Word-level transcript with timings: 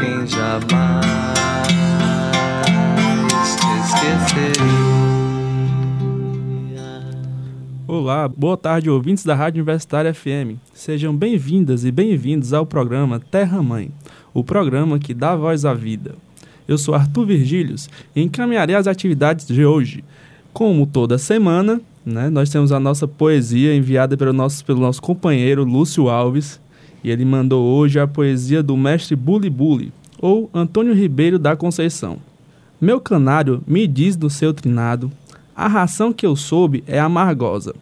Quem 0.00 0.26
jamais 0.26 1.04
Olá, 7.86 8.26
boa 8.26 8.56
tarde, 8.56 8.88
ouvintes 8.88 9.24
da 9.24 9.34
Rádio 9.34 9.58
Universitária 9.58 10.14
FM. 10.14 10.56
Sejam 10.72 11.14
bem-vindas 11.14 11.84
e 11.84 11.92
bem-vindos 11.92 12.54
ao 12.54 12.64
programa 12.64 13.20
Terra 13.20 13.62
Mãe, 13.62 13.90
o 14.32 14.42
programa 14.42 14.98
que 14.98 15.12
dá 15.12 15.36
voz 15.36 15.66
à 15.66 15.74
vida. 15.74 16.14
Eu 16.66 16.78
sou 16.78 16.94
Arthur 16.94 17.26
Virgílios 17.26 17.90
e 18.16 18.22
encaminharei 18.22 18.76
as 18.76 18.86
atividades 18.86 19.46
de 19.46 19.66
hoje. 19.66 20.02
Como 20.50 20.86
toda 20.86 21.18
semana, 21.18 21.78
né, 22.06 22.30
nós 22.30 22.48
temos 22.48 22.72
a 22.72 22.80
nossa 22.80 23.06
poesia 23.06 23.74
enviada 23.76 24.16
pelo 24.16 24.32
nosso, 24.32 24.64
pelo 24.64 24.80
nosso 24.80 25.02
companheiro 25.02 25.62
Lúcio 25.62 26.08
Alves, 26.08 26.58
e 27.02 27.10
ele 27.10 27.24
mandou 27.24 27.64
hoje 27.64 27.98
a 27.98 28.06
poesia 28.06 28.62
do 28.62 28.76
mestre 28.76 29.16
Bully 29.16 29.50
Bully, 29.50 29.92
ou 30.18 30.50
Antônio 30.52 30.94
Ribeiro 30.94 31.38
da 31.38 31.56
Conceição. 31.56 32.18
Meu 32.80 33.00
canário 33.00 33.62
me 33.66 33.86
diz 33.86 34.16
do 34.16 34.28
seu 34.30 34.52
trinado 34.54 35.10
a 35.60 35.68
ração 35.68 36.10
que 36.10 36.24
eu 36.24 36.34
soube 36.36 36.82
é 36.86 36.98
amargosa. 36.98 37.74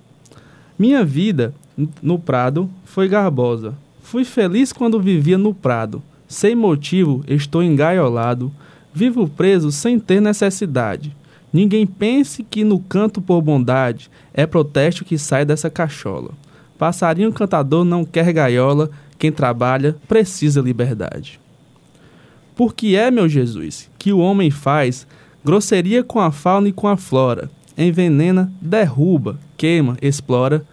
Minha 0.76 1.04
vida 1.04 1.54
no 2.02 2.18
prado 2.18 2.68
foi 2.84 3.06
garbosa. 3.06 3.72
Fui 4.02 4.24
feliz 4.24 4.72
quando 4.72 5.00
vivia 5.00 5.38
no 5.38 5.54
prado. 5.54 6.02
Sem 6.26 6.56
motivo 6.56 7.22
estou 7.28 7.62
engaiolado. 7.62 8.50
Vivo 8.92 9.28
preso 9.28 9.70
sem 9.70 9.96
ter 10.00 10.20
necessidade. 10.20 11.14
Ninguém 11.52 11.86
pense 11.86 12.42
que 12.42 12.64
no 12.64 12.80
canto 12.80 13.22
por 13.22 13.40
bondade 13.40 14.10
é 14.34 14.44
protesto 14.44 15.04
que 15.04 15.16
sai 15.16 15.44
dessa 15.44 15.70
cachola. 15.70 16.32
Passarinho 16.76 17.32
cantador 17.32 17.84
não 17.84 18.04
quer 18.04 18.32
gaiola, 18.32 18.90
quem 19.18 19.32
trabalha 19.32 19.96
precisa 20.06 20.60
liberdade. 20.60 21.40
Por 22.54 22.74
que 22.74 22.96
é, 22.96 23.10
meu 23.10 23.28
Jesus, 23.28 23.90
que 23.98 24.12
o 24.12 24.18
homem 24.18 24.50
faz 24.50 25.06
grosseria 25.44 26.02
com 26.02 26.20
a 26.20 26.30
fauna 26.30 26.68
e 26.68 26.72
com 26.72 26.88
a 26.88 26.96
flora? 26.96 27.50
envenena, 27.78 28.52
derruba, 28.60 29.38
queima, 29.56 29.96
explora 30.02 30.64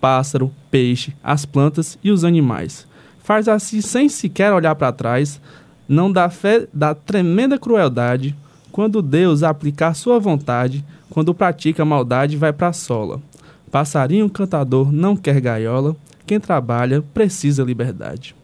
pássaro, 0.00 0.52
peixe, 0.70 1.14
as 1.22 1.44
plantas 1.44 1.98
e 2.02 2.10
os 2.10 2.24
animais. 2.24 2.86
Faz 3.22 3.48
assim 3.48 3.80
sem 3.80 4.08
sequer 4.08 4.52
olhar 4.52 4.74
para 4.74 4.92
trás, 4.92 5.40
não 5.88 6.12
dá 6.12 6.28
fé 6.30 6.66
da 6.72 6.94
tremenda 6.94 7.58
crueldade, 7.58 8.36
quando 8.70 9.02
Deus 9.02 9.42
aplicar 9.42 9.94
sua 9.94 10.18
vontade, 10.18 10.84
quando 11.10 11.34
pratica 11.34 11.84
maldade 11.84 12.36
vai 12.36 12.52
para 12.52 12.68
a 12.68 12.72
sola. 12.72 13.20
Passarinho 13.70 14.30
cantador 14.30 14.92
não 14.92 15.16
quer 15.16 15.40
gaiola, 15.40 15.96
quem 16.30 16.38
trabalha 16.38 17.02
precisa 17.02 17.64
liberdade. 17.64 18.36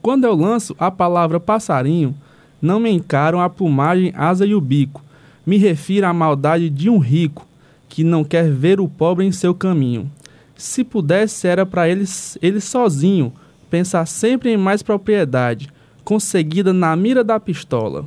Quando 0.00 0.24
eu 0.24 0.34
lanço 0.34 0.74
a 0.78 0.90
palavra 0.90 1.38
passarinho, 1.38 2.14
não 2.62 2.80
me 2.80 2.88
encaram 2.90 3.42
a 3.42 3.50
plumagem, 3.50 4.10
asa 4.16 4.46
e 4.46 4.54
o 4.54 4.60
bico, 4.60 5.04
me 5.44 5.58
refiro 5.58 6.06
à 6.06 6.14
maldade 6.14 6.70
de 6.70 6.88
um 6.88 6.96
rico 6.96 7.46
que 7.90 8.02
não 8.02 8.24
quer 8.24 8.50
ver 8.50 8.80
o 8.80 8.88
pobre 8.88 9.26
em 9.26 9.32
seu 9.32 9.54
caminho. 9.54 10.10
Se 10.56 10.82
pudesse, 10.82 11.46
era 11.46 11.66
para 11.66 11.86
ele, 11.86 12.06
ele 12.40 12.58
sozinho 12.58 13.34
pensar 13.68 14.06
sempre 14.06 14.50
em 14.50 14.56
mais 14.56 14.82
propriedade, 14.82 15.68
conseguida 16.04 16.72
na 16.72 16.96
mira 16.96 17.22
da 17.22 17.38
pistola. 17.38 18.06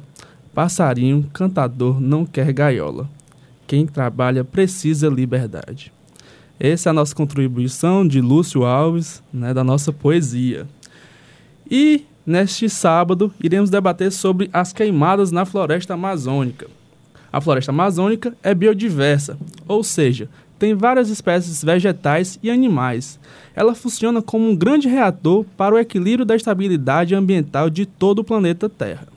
Passarinho, 0.56 1.30
cantador, 1.32 2.02
não 2.02 2.26
quer 2.26 2.52
gaiola. 2.52 3.08
Quem 3.68 3.86
trabalha 3.86 4.44
precisa 4.44 5.08
liberdade. 5.08 5.94
Essa 6.60 6.90
é 6.90 6.92
a 6.92 6.94
nossa 6.94 7.14
contribuição 7.14 8.08
de 8.08 8.20
Lúcio 8.20 8.66
Alves, 8.66 9.22
né, 9.32 9.54
da 9.54 9.64
nossa 9.64 9.94
poesia. 9.94 10.68
E 11.70 12.04
neste 12.26 12.68
sábado 12.68 13.32
iremos 13.42 13.70
debater 13.70 14.12
sobre 14.12 14.50
as 14.52 14.74
queimadas 14.74 15.32
na 15.32 15.46
floresta 15.46 15.94
amazônica. 15.94 16.68
A 17.32 17.40
floresta 17.40 17.72
amazônica 17.72 18.36
é 18.42 18.56
biodiversa, 18.56 19.38
ou 19.68 19.84
seja, 19.84 20.30
tem 20.58 20.74
várias 20.74 21.10
espécies 21.10 21.64
vegetais 21.64 22.40
e 22.42 22.50
animais. 22.50 23.20
Ela 23.56 23.76
funciona 23.76 24.22
como 24.22 24.50
um 24.50 24.56
grande 24.56 24.88
reator 24.88 25.46
para 25.56 25.76
o 25.76 25.78
equilíbrio 25.78 26.26
da 26.26 26.36
estabilidade 26.36 27.14
ambiental 27.14 27.70
de 27.70 27.86
todo 27.86 28.20
o 28.20 28.24
planeta 28.24 28.68
Terra. 28.68 29.17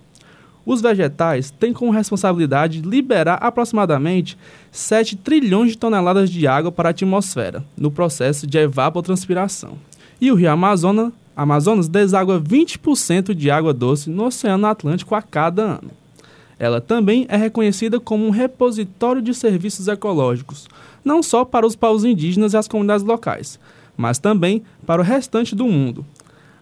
Os 0.71 0.81
vegetais 0.81 1.51
têm 1.51 1.73
como 1.73 1.91
responsabilidade 1.91 2.81
liberar 2.81 3.39
aproximadamente 3.43 4.39
7 4.71 5.17
trilhões 5.17 5.73
de 5.73 5.79
toneladas 5.79 6.31
de 6.31 6.47
água 6.47 6.71
para 6.71 6.91
a 6.91 6.93
atmosfera, 6.93 7.65
no 7.77 7.91
processo 7.91 8.47
de 8.47 8.57
evapotranspiração. 8.57 9.73
E 10.21 10.31
o 10.31 10.37
rio 10.37 10.49
Amazonas, 10.49 11.13
Amazonas 11.35 11.89
deságua 11.89 12.41
20% 12.41 13.35
de 13.35 13.51
água 13.51 13.75
doce 13.75 14.09
no 14.09 14.27
Oceano 14.27 14.69
Atlântico 14.69 15.17
a 15.17 15.21
cada 15.21 15.61
ano. 15.61 15.91
Ela 16.57 16.81
também 16.81 17.27
é 17.29 17.37
reconhecida 17.37 17.99
como 17.99 18.25
um 18.25 18.31
repositório 18.31 19.21
de 19.21 19.35
serviços 19.35 19.89
ecológicos, 19.89 20.69
não 21.05 21.21
só 21.21 21.45
para 21.45 21.67
os 21.67 21.75
povos 21.75 22.05
indígenas 22.05 22.53
e 22.53 22.57
as 22.57 22.69
comunidades 22.69 23.05
locais, 23.05 23.59
mas 23.97 24.21
também 24.21 24.63
para 24.87 25.03
o 25.03 25.05
restante 25.05 25.53
do 25.53 25.67
mundo. 25.67 26.07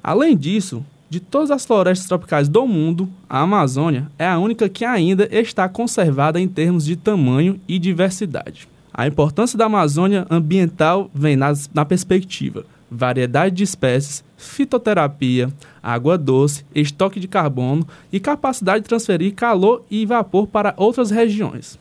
Além 0.03 0.35
disso, 0.35 0.83
de 1.11 1.21
todas 1.21 1.51
as 1.51 1.65
florestas 1.65 2.07
tropicais 2.07 2.49
do 2.49 2.67
mundo, 2.67 3.09
a 3.29 3.41
Amazônia 3.41 4.11
é 4.19 4.27
a 4.27 4.39
única 4.39 4.69
que 4.69 4.85
ainda 4.85 5.29
está 5.31 5.69
conservada 5.69 6.41
em 6.41 6.49
termos 6.49 6.85
de 6.85 6.97
tamanho 6.97 7.61
e 7.67 7.79
diversidade. 7.79 8.69
A 8.93 9.07
importância 9.07 9.57
da 9.57 9.67
Amazônia 9.67 10.27
ambiental 10.29 11.11
vem 11.15 11.37
na, 11.37 11.53
na 11.73 11.85
perspectiva 11.85 12.65
variedade 12.91 13.57
de 13.57 13.65
espécies, 13.65 14.25
fitoterapia, 14.37 15.53
água 15.83 16.17
doce, 16.17 16.65
estoque 16.75 17.21
de 17.21 17.29
carbono 17.29 17.87
e 18.13 18.19
capacidade 18.19 18.83
de 18.83 18.89
transferir 18.89 19.35
calor 19.35 19.85
e 19.91 20.07
vapor 20.07 20.47
para 20.47 20.75
outras 20.77 21.11
regiões, 21.11 21.79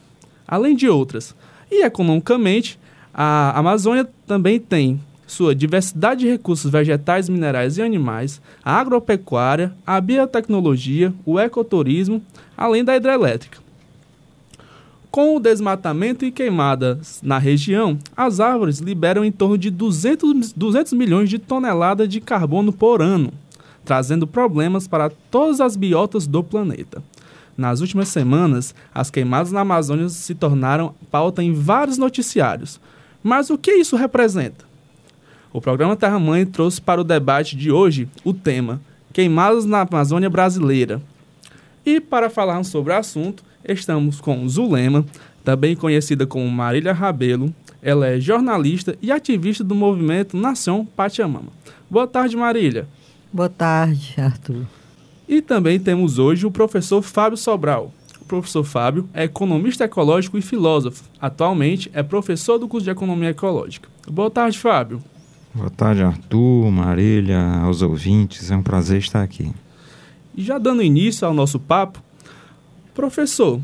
além 0.47 0.75
de 0.75 0.89
outras. 0.89 1.35
E 1.71 1.83
economicamente, 1.83 2.79
a 3.13 3.57
Amazônia 3.57 4.07
também 4.25 4.59
tem 4.59 4.99
sua 5.27 5.53
diversidade 5.53 6.21
de 6.21 6.31
recursos 6.31 6.71
vegetais, 6.71 7.27
minerais 7.27 7.77
e 7.77 7.81
animais, 7.81 8.41
a 8.63 8.79
agropecuária, 8.79 9.73
a 9.85 9.99
biotecnologia, 9.99 11.13
o 11.25 11.37
ecoturismo, 11.37 12.23
além 12.57 12.83
da 12.83 12.95
hidrelétrica. 12.95 13.59
Com 15.11 15.35
o 15.35 15.39
desmatamento 15.39 16.25
e 16.25 16.31
queimadas 16.31 17.19
na 17.21 17.37
região, 17.37 17.97
as 18.15 18.39
árvores 18.39 18.79
liberam 18.79 19.25
em 19.25 19.31
torno 19.31 19.57
de 19.57 19.69
200, 19.69 20.53
200 20.53 20.93
milhões 20.93 21.29
de 21.29 21.39
toneladas 21.39 22.07
de 22.07 22.21
carbono 22.21 22.71
por 22.71 23.01
ano, 23.01 23.33
trazendo 23.83 24.25
problemas 24.25 24.87
para 24.87 25.09
todas 25.09 25.59
as 25.59 25.75
biotas 25.75 26.25
do 26.25 26.43
planeta. 26.43 27.03
Nas 27.57 27.81
últimas 27.81 28.09
semanas, 28.09 28.75
as 28.93 29.09
queimadas 29.09 29.51
na 29.51 29.61
Amazônia 29.61 30.07
se 30.09 30.35
tornaram 30.35 30.93
pauta 31.09 31.41
em 31.41 31.51
vários 31.51 31.97
noticiários. 31.97 32.79
Mas 33.23 33.49
o 33.49 33.57
que 33.57 33.71
isso 33.71 33.95
representa? 33.95 34.67
O 35.57 35.61
programa 35.61 35.95
Terra 35.95 36.19
Mãe 36.19 36.45
trouxe 36.45 36.79
para 36.79 37.01
o 37.01 37.03
debate 37.03 37.55
de 37.57 37.71
hoje 37.71 38.07
o 38.23 38.31
tema 38.31 38.79
Queimadas 39.11 39.65
na 39.65 39.81
Amazônia 39.81 40.29
Brasileira. 40.29 41.01
E 41.83 41.99
para 41.99 42.29
falar 42.29 42.63
sobre 42.63 42.93
o 42.93 42.95
assunto, 42.95 43.43
estamos 43.67 44.21
com 44.21 44.47
Zulema, 44.47 45.03
também 45.43 45.75
conhecida 45.75 46.27
como 46.27 46.47
Marília 46.47 46.93
Rabelo. 46.93 47.51
Ela 47.81 48.05
é 48.05 48.19
jornalista 48.19 48.95
e 49.01 49.11
ativista 49.11 49.63
do 49.63 49.73
movimento 49.73 50.37
Nação 50.37 50.85
Pachamama. 50.85 51.49
Boa 51.89 52.05
tarde, 52.05 52.37
Marília. 52.37 52.87
Boa 53.33 53.49
tarde, 53.49 54.13
Arthur. 54.15 54.63
E 55.27 55.41
também 55.41 55.79
temos 55.79 56.19
hoje 56.19 56.45
o 56.45 56.51
professor 56.51 57.01
Fábio 57.01 57.35
Sobral. 57.35 57.91
O 58.21 58.25
professor 58.25 58.63
Fábio 58.63 59.09
é 59.11 59.23
economista 59.23 59.85
ecológico 59.85 60.37
e 60.37 60.41
filósofo. 60.43 61.03
Atualmente 61.19 61.89
é 61.95 62.03
professor 62.03 62.59
do 62.59 62.67
curso 62.67 62.85
de 62.85 62.91
Economia 62.91 63.31
Ecológica. 63.31 63.89
Boa 64.07 64.29
tarde, 64.29 64.59
Fábio. 64.59 65.01
Boa 65.57 65.71
tarde, 65.71 66.03
Arthur, 66.03 66.69
Marília, 66.69 67.41
aos 67.63 67.81
ouvintes. 67.81 68.51
É 68.51 68.55
um 68.55 68.61
prazer 68.61 68.99
estar 68.99 69.23
aqui. 69.23 69.51
E 70.35 70.43
já 70.43 70.59
dando 70.59 70.83
início 70.83 71.27
ao 71.27 71.33
nosso 71.33 71.59
papo, 71.59 71.99
Professor, 72.93 73.59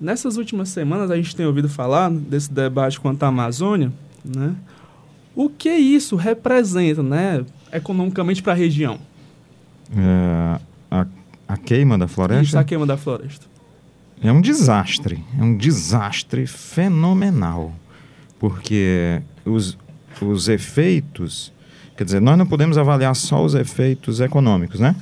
nessas 0.00 0.36
últimas 0.36 0.68
semanas 0.68 1.12
a 1.12 1.16
gente 1.16 1.36
tem 1.36 1.46
ouvido 1.46 1.68
falar 1.68 2.10
desse 2.10 2.52
debate 2.52 2.98
quanto 2.98 3.22
à 3.22 3.28
Amazônia, 3.28 3.92
né? 4.24 4.56
O 5.32 5.48
que 5.48 5.70
isso 5.70 6.16
representa, 6.16 7.04
né, 7.04 7.44
economicamente 7.72 8.42
para 8.42 8.52
a 8.52 8.56
região? 8.56 8.98
É, 9.96 10.60
a, 10.90 11.06
a, 11.46 11.56
queima 11.56 11.96
da 11.96 12.08
floresta? 12.08 12.44
Isso, 12.44 12.58
a 12.58 12.64
queima 12.64 12.84
da 12.84 12.96
floresta. 12.96 13.46
É 14.20 14.32
um 14.32 14.40
desastre, 14.40 15.24
é 15.38 15.42
um 15.44 15.56
desastre 15.56 16.48
fenomenal, 16.48 17.72
porque 18.40 19.22
os, 19.44 19.78
os 20.26 20.48
efeitos, 20.48 21.52
quer 21.96 22.04
dizer, 22.04 22.20
nós 22.20 22.36
não 22.38 22.46
podemos 22.46 22.76
avaliar 22.78 23.14
só 23.14 23.44
os 23.44 23.54
efeitos 23.54 24.20
econômicos, 24.20 24.80
né? 24.80 24.94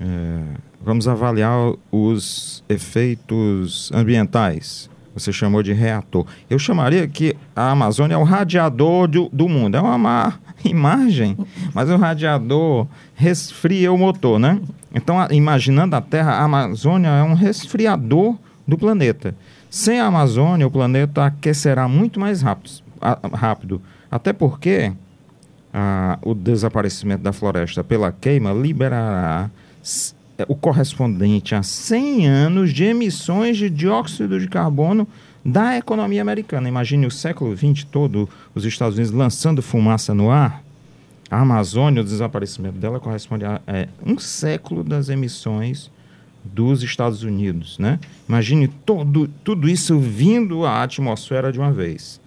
É, 0.00 0.40
vamos 0.84 1.06
avaliar 1.06 1.56
os 1.90 2.64
efeitos 2.68 3.90
ambientais. 3.94 4.90
Você 5.14 5.30
chamou 5.30 5.62
de 5.62 5.72
reator. 5.74 6.26
Eu 6.48 6.58
chamaria 6.58 7.06
que 7.06 7.36
a 7.54 7.70
Amazônia 7.70 8.14
é 8.14 8.18
o 8.18 8.22
radiador 8.24 9.06
do, 9.06 9.28
do 9.30 9.46
mundo. 9.46 9.76
É 9.76 9.80
uma 9.80 10.34
imagem, 10.64 11.36
mas 11.74 11.90
o 11.90 11.96
radiador 11.96 12.86
resfria 13.14 13.92
o 13.92 13.98
motor, 13.98 14.38
né? 14.38 14.58
Então, 14.94 15.20
a, 15.20 15.28
imaginando 15.30 15.94
a 15.94 16.00
Terra, 16.00 16.32
a 16.32 16.44
Amazônia 16.44 17.08
é 17.08 17.22
um 17.22 17.34
resfriador 17.34 18.36
do 18.66 18.78
planeta. 18.78 19.34
Sem 19.68 20.00
a 20.00 20.06
Amazônia, 20.06 20.66
o 20.66 20.70
planeta 20.70 21.26
aquecerá 21.26 21.86
muito 21.86 22.18
mais 22.18 22.40
rápido. 22.42 22.82
a- 23.00 23.18
rápido. 23.34 23.82
Até 24.12 24.30
porque 24.34 24.92
ah, 25.72 26.18
o 26.20 26.34
desaparecimento 26.34 27.22
da 27.22 27.32
floresta 27.32 27.82
pela 27.82 28.12
queima 28.12 28.52
liberará 28.52 29.50
é, 30.38 30.44
o 30.46 30.54
correspondente 30.54 31.54
a 31.54 31.62
100 31.62 32.28
anos 32.28 32.74
de 32.74 32.84
emissões 32.84 33.56
de 33.56 33.70
dióxido 33.70 34.38
de 34.38 34.48
carbono 34.48 35.08
da 35.42 35.78
economia 35.78 36.20
americana. 36.20 36.68
Imagine 36.68 37.06
o 37.06 37.10
século 37.10 37.56
XX 37.56 37.84
todo, 37.84 38.28
os 38.54 38.66
Estados 38.66 38.98
Unidos 38.98 39.14
lançando 39.14 39.62
fumaça 39.62 40.12
no 40.12 40.30
ar. 40.30 40.62
A 41.30 41.40
Amazônia, 41.40 42.02
o 42.02 42.04
desaparecimento 42.04 42.76
dela 42.76 43.00
corresponde 43.00 43.46
a 43.46 43.62
é, 43.66 43.88
um 44.04 44.18
século 44.18 44.84
das 44.84 45.08
emissões 45.08 45.90
dos 46.44 46.82
Estados 46.82 47.22
Unidos, 47.22 47.78
né? 47.78 47.98
Imagine 48.28 48.68
todo, 48.68 49.26
tudo 49.42 49.70
isso 49.70 49.98
vindo 49.98 50.66
à 50.66 50.82
atmosfera 50.82 51.50
de 51.50 51.58
uma 51.58 51.72
vez. 51.72 52.20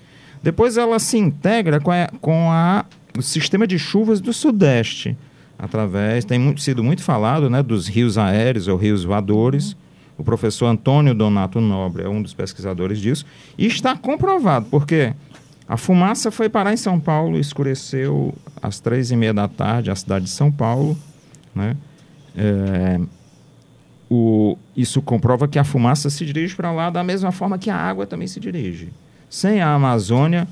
Depois 0.45 0.77
ela 0.77 0.99
se 0.99 1.17
integra 1.17 1.79
com, 1.79 1.91
a, 1.91 2.07
com 2.21 2.51
a- 2.51 2.85
o 3.17 3.21
sistema 3.23 3.65
de 3.65 3.79
chuvas 3.79 4.21
do 4.21 4.31
Sudeste, 4.31 5.17
através, 5.57 6.23
tem 6.23 6.37
muito- 6.37 6.61
sido 6.61 6.83
muito 6.83 7.01
falado, 7.01 7.49
né, 7.49 7.63
dos 7.63 7.87
rios 7.87 8.15
aéreos 8.15 8.67
ou 8.67 8.77
rios 8.77 9.03
voadores. 9.03 9.75
O 10.15 10.23
professor 10.23 10.67
Antônio 10.67 11.15
Donato 11.15 11.59
Nobre 11.59 12.03
é 12.03 12.07
um 12.07 12.21
dos 12.21 12.31
pesquisadores 12.35 12.99
disso. 13.01 13.25
E 13.57 13.65
está 13.65 13.97
comprovado, 13.97 14.67
porque 14.69 15.13
a 15.67 15.77
fumaça 15.77 16.29
foi 16.29 16.47
parar 16.47 16.71
em 16.73 16.77
São 16.77 16.99
Paulo, 16.99 17.39
escureceu 17.39 18.31
às 18.61 18.79
três 18.79 19.09
e 19.09 19.15
meia 19.15 19.33
da 19.33 19.47
tarde, 19.47 19.89
a 19.89 19.95
cidade 19.95 20.25
de 20.25 20.31
São 20.31 20.51
Paulo, 20.51 20.95
né? 21.55 21.75
É, 22.37 22.99
o, 24.07 24.55
isso 24.77 25.01
comprova 25.01 25.47
que 25.47 25.57
a 25.57 25.63
fumaça 25.63 26.07
se 26.11 26.23
dirige 26.23 26.55
para 26.55 26.71
lá 26.71 26.91
da 26.91 27.03
mesma 27.03 27.31
forma 27.31 27.57
que 27.57 27.71
a 27.71 27.75
água 27.75 28.05
também 28.05 28.27
se 28.27 28.39
dirige. 28.39 28.89
Sem 29.35 29.59
a 29.61 29.73
Amazônia, 29.73 30.47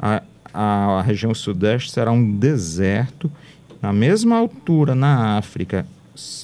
a, 0.00 0.22
a 0.54 1.02
região 1.02 1.34
sudeste 1.34 1.90
será 1.90 2.10
um 2.10 2.38
deserto. 2.38 3.30
Na 3.82 3.92
mesma 3.92 4.38
altura 4.38 4.94
na 4.94 5.36
África 5.36 5.84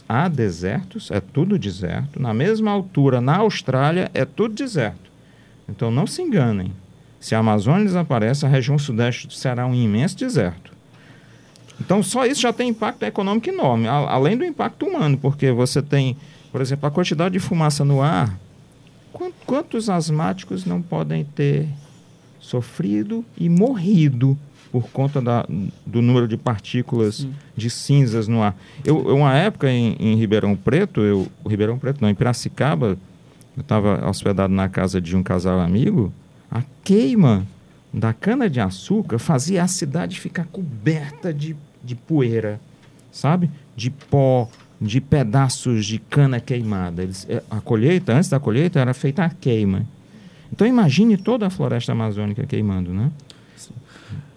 há 0.07 0.29
desertos, 0.29 1.11
é 1.11 1.19
tudo 1.19 1.59
deserto. 1.59 2.21
Na 2.21 2.35
mesma 2.35 2.73
altura 2.73 3.23
na 3.23 3.39
Austrália 3.39 4.11
é 4.13 4.27
tudo 4.27 4.55
deserto. 4.55 5.11
Então 5.67 5.91
não 5.91 6.07
se 6.07 6.21
enganem. 6.21 6.75
Se 7.19 7.35
a 7.35 7.39
Amazônia 7.39 7.87
desaparece, 7.87 8.45
a 8.45 8.51
região 8.51 8.79
sudeste 8.79 9.35
será 9.35 9.67
um 9.67 9.75
imenso 9.75 10.19
deserto. 10.19 10.71
Então, 11.81 12.03
só 12.03 12.27
isso 12.27 12.43
já 12.43 12.53
tem 12.53 12.69
impacto 12.69 13.03
econômico 13.05 13.49
enorme, 13.49 13.89
além 13.89 14.37
do 14.37 14.45
impacto 14.45 14.85
humano, 14.85 15.17
porque 15.17 15.51
você 15.53 15.81
tem, 15.81 16.19
por 16.53 16.61
exemplo, 16.61 16.87
a 16.87 16.91
quantidade 16.91 17.33
de 17.33 17.39
fumaça 17.39 17.83
no 17.83 18.03
ar. 18.03 18.39
Quan- 19.19 19.33
Quantos 19.45 19.91
asmáticos 19.91 20.65
não 20.65 20.81
podem 20.81 21.25
ter 21.25 21.67
sofrido 22.41 23.25
e 23.37 23.49
morrido 23.49 24.39
por 24.71 24.89
conta 24.91 25.21
da- 25.21 25.47
do 25.85 26.01
número 26.03 26.29
de 26.29 26.37
partículas 26.37 27.27
de 27.57 27.69
cinzas 27.71 28.29
no 28.29 28.43
ar? 28.43 28.57
Eu, 28.85 28.99
uma 29.17 29.35
época 29.35 29.71
em, 29.71 29.97
em 29.99 30.15
Ribeirão 30.17 30.55
Preto, 30.55 31.01
eu, 31.01 31.27
Ribeirão 31.47 31.79
Preto 31.79 32.01
não, 32.01 32.09
em 32.09 32.15
Piracicaba, 32.15 32.97
eu 33.57 33.61
estava 33.61 34.09
hospedado 34.09 34.53
na 34.55 34.69
casa 34.69 35.01
de 35.01 35.17
um 35.17 35.23
casal 35.23 35.59
amigo, 35.59 36.13
a 36.51 36.63
queima 36.85 37.45
da 37.93 38.13
cana-de-açúcar 38.13 39.19
fazia 39.19 39.63
a 39.63 39.67
cidade 39.69 40.21
ficar 40.21 40.45
coberta 40.47 41.33
de, 41.35 41.57
de 41.83 41.95
poeira, 41.97 42.61
sabe? 43.11 43.51
De 43.75 43.91
pó, 43.91 44.49
de 44.81 45.01
pedaços 45.01 45.87
de 45.87 45.99
cana 45.99 46.41
queimada. 46.41 47.03
Eles, 47.03 47.27
eh, 47.29 47.43
a 47.51 47.61
colheita, 47.61 48.15
antes 48.15 48.29
da 48.29 48.39
colheita, 48.39 48.79
era 48.81 48.95
feita 48.95 49.25
a 49.25 49.31
queima. 49.31 49.87
Então 50.53 50.67
imagine 50.67 51.17
toda 51.17 51.47
a 51.47 51.51
floresta 51.51 51.93
amazônica 51.93 52.47
queimando, 52.47 52.93
né? 52.93 53.11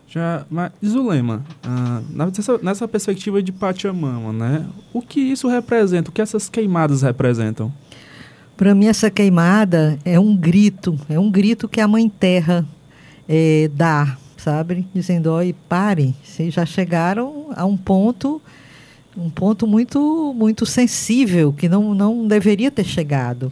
Já, 0.07 0.45
mas, 0.49 0.73
Zulema, 0.85 1.41
ah, 1.63 2.01
nessa, 2.09 2.57
nessa 2.57 2.85
perspectiva 2.85 3.41
de 3.41 3.53
Pachamama, 3.53 4.33
né? 4.33 4.65
O 4.91 5.01
que 5.01 5.21
isso 5.21 5.47
representa? 5.47 6.09
O 6.09 6.11
que 6.11 6.21
essas 6.21 6.49
queimadas 6.49 7.01
representam? 7.01 7.71
Para 8.57 8.75
mim, 8.75 8.87
essa 8.87 9.09
queimada 9.09 9.97
é 10.03 10.19
um 10.19 10.35
grito, 10.35 10.99
é 11.07 11.17
um 11.17 11.31
grito 11.31 11.69
que 11.69 11.79
a 11.79 11.87
Mãe 11.87 12.09
Terra 12.09 12.65
eh, 13.27 13.71
dá, 13.73 14.17
sabe? 14.35 14.85
Dizendo, 14.93 15.31
oi, 15.31 15.55
parem, 15.69 16.13
vocês 16.21 16.53
já 16.53 16.65
chegaram 16.65 17.47
a 17.55 17.65
um 17.65 17.77
ponto, 17.77 18.41
um 19.17 19.29
ponto 19.29 19.67
muito, 19.67 20.33
muito 20.35 20.65
sensível, 20.65 21.51
que 21.53 21.67
não, 21.67 21.93
não 21.93 22.27
deveria 22.27 22.71
ter 22.71 22.85
chegado. 22.85 23.51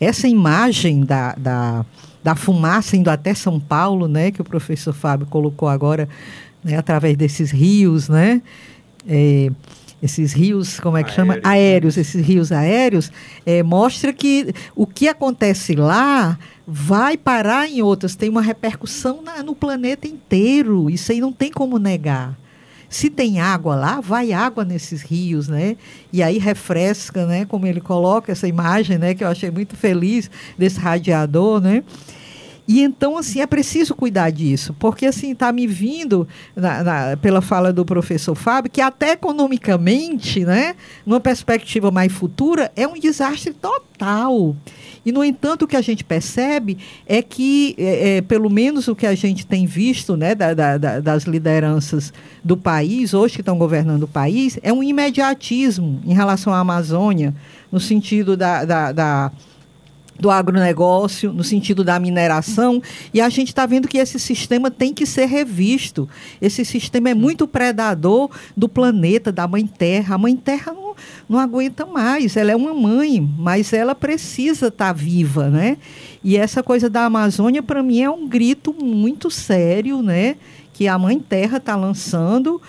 Essa 0.00 0.28
imagem 0.28 1.04
da, 1.04 1.34
da, 1.34 1.84
da 2.22 2.34
fumaça 2.34 2.96
indo 2.96 3.08
até 3.08 3.34
São 3.34 3.58
Paulo, 3.60 4.08
né, 4.08 4.30
que 4.30 4.40
o 4.40 4.44
professor 4.44 4.92
Fábio 4.92 5.26
colocou 5.26 5.68
agora, 5.68 6.08
né, 6.62 6.76
através 6.76 7.16
desses 7.16 7.50
rios, 7.50 8.08
né? 8.08 8.42
Eh, 9.08 9.50
esses 10.02 10.32
rios, 10.34 10.78
como 10.78 10.96
é 10.98 11.02
que 11.04 11.10
chama? 11.12 11.34
Aéreos, 11.42 11.96
né? 11.96 12.02
Esses 12.02 12.24
rios 12.26 12.52
aéreos, 12.52 13.10
eh, 13.46 13.62
mostra 13.62 14.12
que 14.12 14.52
o 14.74 14.86
que 14.86 15.08
acontece 15.08 15.74
lá 15.74 16.38
vai 16.66 17.16
parar 17.16 17.68
em 17.70 17.80
outras, 17.80 18.14
tem 18.14 18.28
uma 18.28 18.42
repercussão 18.42 19.22
na- 19.22 19.42
no 19.42 19.54
planeta 19.54 20.06
inteiro. 20.06 20.90
Isso 20.90 21.12
aí 21.12 21.20
não 21.20 21.32
tem 21.32 21.50
como 21.50 21.78
negar. 21.78 22.36
Se 22.88 23.10
tem 23.10 23.40
água 23.40 23.74
lá, 23.74 24.00
vai 24.00 24.32
água 24.32 24.64
nesses 24.64 25.02
rios, 25.02 25.48
né? 25.48 25.76
E 26.12 26.22
aí 26.22 26.38
refresca, 26.38 27.26
né? 27.26 27.44
Como 27.44 27.66
ele 27.66 27.80
coloca 27.80 28.30
essa 28.32 28.46
imagem, 28.46 28.96
né? 28.98 29.14
Que 29.14 29.24
eu 29.24 29.28
achei 29.28 29.50
muito 29.50 29.76
feliz 29.76 30.30
desse 30.56 30.78
radiador, 30.78 31.60
né? 31.60 31.82
E 32.68 32.82
então, 32.82 33.16
assim, 33.16 33.40
é 33.40 33.46
preciso 33.46 33.94
cuidar 33.94 34.30
disso, 34.30 34.74
porque, 34.76 35.06
assim, 35.06 35.30
está 35.30 35.52
me 35.52 35.68
vindo, 35.68 36.26
na- 36.56 36.82
na- 36.82 37.16
pela 37.16 37.40
fala 37.40 37.72
do 37.72 37.84
professor 37.84 38.34
Fábio, 38.34 38.68
que 38.72 38.80
até 38.80 39.12
economicamente, 39.12 40.44
né, 40.44 40.74
numa 41.04 41.20
perspectiva 41.20 41.92
mais 41.92 42.12
futura, 42.12 42.72
é 42.74 42.84
um 42.86 42.94
desastre 42.98 43.52
total. 43.52 44.56
E, 45.06 45.12
no 45.12 45.22
entanto, 45.22 45.62
o 45.64 45.68
que 45.68 45.76
a 45.76 45.80
gente 45.80 46.02
percebe 46.02 46.76
é 47.06 47.22
que, 47.22 47.76
é, 47.78 48.16
é, 48.16 48.20
pelo 48.20 48.50
menos 48.50 48.88
o 48.88 48.96
que 48.96 49.06
a 49.06 49.14
gente 49.14 49.46
tem 49.46 49.64
visto 49.64 50.16
né, 50.16 50.34
da- 50.34 50.52
da- 50.52 50.76
da- 50.76 50.98
das 51.00 51.22
lideranças 51.22 52.12
do 52.42 52.56
país, 52.56 53.14
hoje 53.14 53.36
que 53.36 53.40
estão 53.40 53.56
governando 53.56 54.02
o 54.02 54.08
país, 54.08 54.58
é 54.64 54.72
um 54.72 54.82
imediatismo 54.82 56.00
em 56.04 56.12
relação 56.12 56.52
à 56.52 56.58
Amazônia, 56.58 57.32
no 57.70 57.78
sentido 57.78 58.36
da- 58.36 58.64
da 58.92 59.32
do 60.18 60.30
agronegócio, 60.30 61.32
no 61.32 61.44
sentido 61.44 61.84
da 61.84 61.98
mineração, 61.98 62.82
e 63.12 63.20
a 63.20 63.28
gente 63.28 63.48
está 63.48 63.66
vendo 63.66 63.88
que 63.88 63.98
esse 63.98 64.18
sistema 64.18 64.70
tem 64.70 64.92
que 64.92 65.06
ser 65.06 65.26
revisto. 65.26 66.08
Esse 66.40 66.64
sistema 66.64 67.10
é 67.10 67.14
muito 67.14 67.46
predador 67.46 68.30
do 68.56 68.68
planeta, 68.68 69.30
da 69.30 69.46
Mãe 69.46 69.66
Terra. 69.66 70.14
A 70.14 70.18
Mãe 70.18 70.36
Terra 70.36 70.72
não, 70.72 70.94
não 71.28 71.38
aguenta 71.38 71.84
mais, 71.84 72.36
ela 72.36 72.50
é 72.50 72.56
uma 72.56 72.74
mãe, 72.74 73.20
mas 73.38 73.72
ela 73.72 73.94
precisa 73.94 74.68
estar 74.68 74.92
viva, 74.92 75.48
né? 75.48 75.76
E 76.22 76.36
essa 76.36 76.62
coisa 76.62 76.88
da 76.88 77.04
Amazônia, 77.04 77.62
para 77.62 77.82
mim, 77.82 78.00
é 78.00 78.10
um 78.10 78.26
grito 78.26 78.74
muito 78.74 79.30
sério, 79.30 80.02
né? 80.02 80.36
Que 80.72 80.88
a 80.88 80.98
Mãe 80.98 81.18
Terra 81.18 81.58
está 81.58 81.76
lançando 81.76 82.60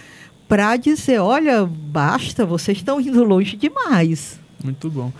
para 0.48 0.78
dizer, 0.78 1.20
olha, 1.20 1.66
basta, 1.66 2.46
vocês 2.46 2.78
estão 2.78 3.02
indo 3.02 3.24
longe 3.24 3.58
demais. 3.58 4.40
Muito 4.64 4.90
bom. 4.90 5.12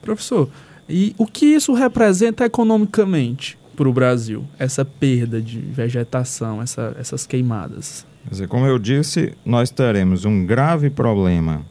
Professor, 0.00 0.48
e 0.88 1.14
o 1.18 1.26
que 1.26 1.46
isso 1.46 1.72
representa 1.74 2.44
economicamente 2.44 3.58
para 3.76 3.88
o 3.88 3.92
Brasil? 3.92 4.44
Essa 4.58 4.84
perda 4.84 5.40
de 5.40 5.58
vegetação, 5.58 6.62
essa- 6.62 6.94
essas 6.98 7.26
queimadas? 7.26 8.06
Como 8.48 8.66
eu 8.66 8.78
disse, 8.78 9.32
nós 9.44 9.70
teremos 9.70 10.24
um 10.24 10.44
grave 10.44 10.90
problema 10.90 11.62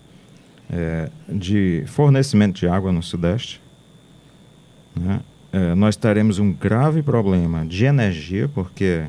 eh, 0.70 1.10
de 1.30 1.84
fornecimento 1.86 2.60
de 2.60 2.68
água 2.68 2.92
no 2.92 3.04
Sudeste. 3.04 3.62
né? 4.96 5.20
Eh, 5.54 5.76
nós 5.76 5.96
teremos 5.96 6.40
um 6.40 6.52
grave 6.52 7.04
problema 7.04 7.66
de 7.66 7.86
energia, 7.86 8.48
porque 8.50 9.04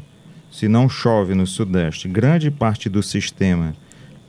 se 0.50 0.68
não 0.68 0.88
chove 0.88 1.34
no 1.34 1.46
Sudeste, 1.46 2.08
grande 2.08 2.50
parte 2.50 2.88
do 2.88 3.02
sistema 3.02 3.74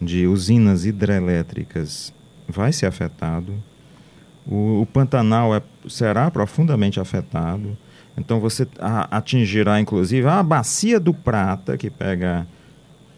de 0.01 0.25
usinas 0.27 0.85
hidrelétricas 0.85 2.13
vai 2.47 2.71
ser 2.71 2.85
afetado. 2.85 3.53
O, 4.49 4.81
o 4.81 4.85
Pantanal 4.85 5.55
é, 5.55 5.61
será 5.87 6.31
profundamente 6.31 6.99
afetado. 6.99 7.77
Então 8.17 8.39
você 8.39 8.67
atingirá, 9.11 9.79
inclusive, 9.79 10.27
a 10.27 10.41
bacia 10.41 10.99
do 10.99 11.13
Prata, 11.13 11.77
que 11.77 11.89
pega 11.89 12.47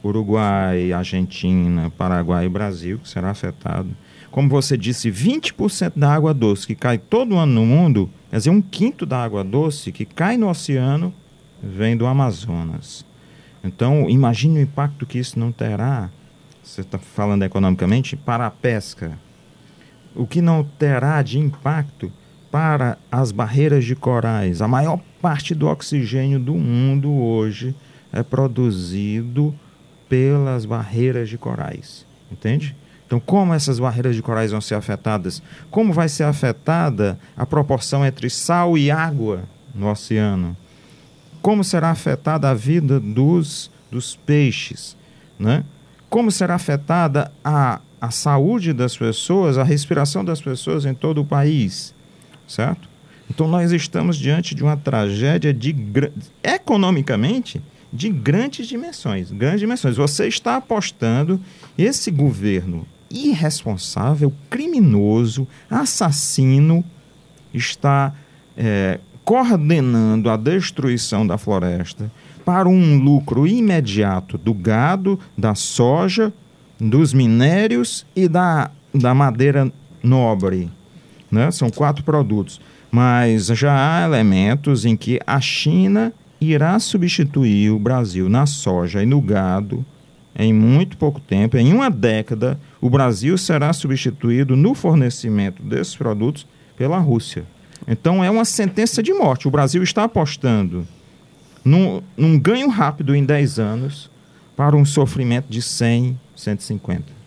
Uruguai, 0.04 0.92
Argentina, 0.92 1.90
Paraguai 1.98 2.46
e 2.46 2.50
Brasil, 2.50 3.00
que 3.00 3.08
será 3.08 3.30
afetado. 3.30 3.90
Como 4.32 4.50
você 4.50 4.78
disse, 4.78 5.10
20% 5.10 5.94
da 5.96 6.14
água 6.14 6.34
doce 6.34 6.68
que 6.68 6.76
cai 6.76 6.98
todo 6.98 7.38
ano 7.38 7.54
no 7.54 7.66
mundo, 7.66 8.10
quer 8.30 8.38
dizer, 8.38 8.50
um 8.50 8.62
quinto 8.62 9.06
da 9.06 9.24
água 9.24 9.44
doce 9.44 9.92
que 9.92 10.06
cai 10.06 10.38
no 10.38 10.50
oceano 10.50 11.14
vem 11.62 11.96
do 11.96 12.06
Amazonas. 12.06 13.06
Então, 13.64 14.10
imagine 14.10 14.60
o 14.60 14.62
impacto 14.62 15.06
que 15.06 15.20
isso 15.20 15.38
não 15.40 15.52
terá, 15.52 16.10
você 16.64 16.82
está 16.82 16.98
falando 16.98 17.44
economicamente, 17.44 18.16
para 18.16 18.46
a 18.46 18.52
pesca. 18.52 19.18
O 20.16 20.26
que 20.26 20.42
não 20.42 20.64
terá 20.64 21.22
de 21.22 21.40
impacto 21.40 22.12
para 22.52 22.98
as 23.12 23.32
barreiras 23.32 23.86
de 23.86 23.96
corais. 23.96 24.62
A 24.62 24.68
maior 24.68 25.00
parte 25.22 25.54
do 25.54 25.68
oxigênio 25.68 26.40
do 26.40 26.56
mundo 26.56 27.12
hoje 27.12 27.76
é 28.12 28.24
produzido 28.24 29.54
pelas 30.08 30.66
barreiras 30.66 31.30
de 31.30 31.38
corais. 31.38 32.06
Entende? 32.32 32.76
Então, 33.06 33.20
como 33.20 33.54
essas 33.54 33.80
barreiras 33.80 34.16
de 34.16 34.22
corais 34.22 34.52
vão 34.52 34.62
ser 34.62 34.76
afetadas? 34.76 35.42
Como 35.72 35.94
vai 35.94 36.10
ser 36.10 36.24
afetada 36.24 37.20
a 37.36 37.46
proporção 37.46 38.06
entre 38.06 38.30
sal 38.30 38.78
e 38.78 38.92
água 38.92 39.44
no 39.74 39.90
oceano? 39.90 40.56
Como 41.42 41.64
será 41.64 41.90
afetada 41.90 42.50
a 42.50 42.54
vida 42.54 43.00
dos, 43.00 43.72
dos 43.90 44.16
peixes? 44.16 44.96
Né? 45.40 45.64
Como 46.10 46.32
será 46.32 46.56
afetada 46.56 47.32
a, 47.44 47.80
a 48.00 48.12
saúde 48.12 48.74
das 48.74 48.98
pessoas, 48.98 49.58
a 49.58 49.64
respiração 49.64 50.24
das 50.24 50.42
pessoas 50.42 50.86
em 50.86 50.94
todo 50.94 51.22
o 51.22 51.26
país? 51.26 51.94
Certo? 52.48 52.90
Então, 53.30 53.48
nós 53.48 53.72
estamos 53.72 54.18
diante 54.18 54.56
de 54.56 54.64
uma 54.64 54.76
tragédia 54.76 55.54
de 55.54 55.76
economicamente 56.44 57.62
de 57.92 58.10
grandes 58.10 58.68
dimensões, 58.68 59.32
grandes 59.32 59.60
dimensões. 59.60 59.98
Você 59.98 60.28
está 60.28 60.58
apostando 60.58 61.40
esse 61.78 62.12
governo 62.12 62.86
irresponsável, 63.10 64.32
criminoso, 64.50 65.48
assassino, 65.70 66.84
está 67.54 68.14
é, 68.56 69.00
coordenando 69.24 70.30
a 70.30 70.38
destruição 70.38 71.26
da 71.26 71.38
floresta 71.38 72.12
para 72.46 72.68
um 72.68 72.98
lucro 72.98 73.48
imediato 73.48 74.38
do 74.38 74.54
gado, 74.54 75.20
da 75.38 75.56
soja, 75.56 76.34
dos 76.80 77.14
minérios 77.14 78.06
e 78.16 78.28
da, 78.28 78.72
da 78.94 79.14
madeira 79.14 79.72
nobre. 80.02 80.70
Né? 81.32 81.52
São 81.52 81.70
quatro 81.70 82.04
produtos. 82.04 82.62
Mas 82.92 83.48
já 83.48 83.74
há 83.74 84.06
elementos 84.06 84.86
em 84.86 84.96
que 84.98 85.20
a 85.26 85.40
China 85.40 86.14
irá 86.42 86.80
substituir 86.80 87.70
o 87.70 87.80
Brasil 87.80 88.30
na 88.30 88.46
soja 88.46 89.04
e 89.04 89.06
no 89.06 89.22
gado 89.22 89.86
em 90.36 90.54
muito 90.54 90.96
pouco 90.96 91.20
tempo, 91.20 91.58
em 91.58 91.74
uma 91.74 91.90
década, 91.90 92.58
o 92.80 92.90
Brasil 92.90 93.38
será 93.38 93.74
substituído 93.74 94.56
no 94.56 94.74
fornecimento 94.74 95.62
desses 95.62 95.96
produtos 95.96 96.48
pela 96.78 96.98
Rússia. 96.98 97.44
Então 97.86 98.24
é 98.24 98.30
uma 98.30 98.46
sentença 98.46 99.04
de 99.04 99.14
morte. 99.14 99.50
O 99.50 99.52
Brasil 99.52 99.84
está 99.84 100.06
apostando 100.06 100.88
num, 101.64 102.02
num 102.16 102.40
ganho 102.40 102.70
rápido 102.70 103.14
em 103.14 103.26
10 103.26 103.60
anos 103.60 104.10
para 104.56 104.78
um 104.78 104.86
sofrimento 104.86 105.48
de 105.50 105.62
100, 105.62 106.18
150. 106.40 107.20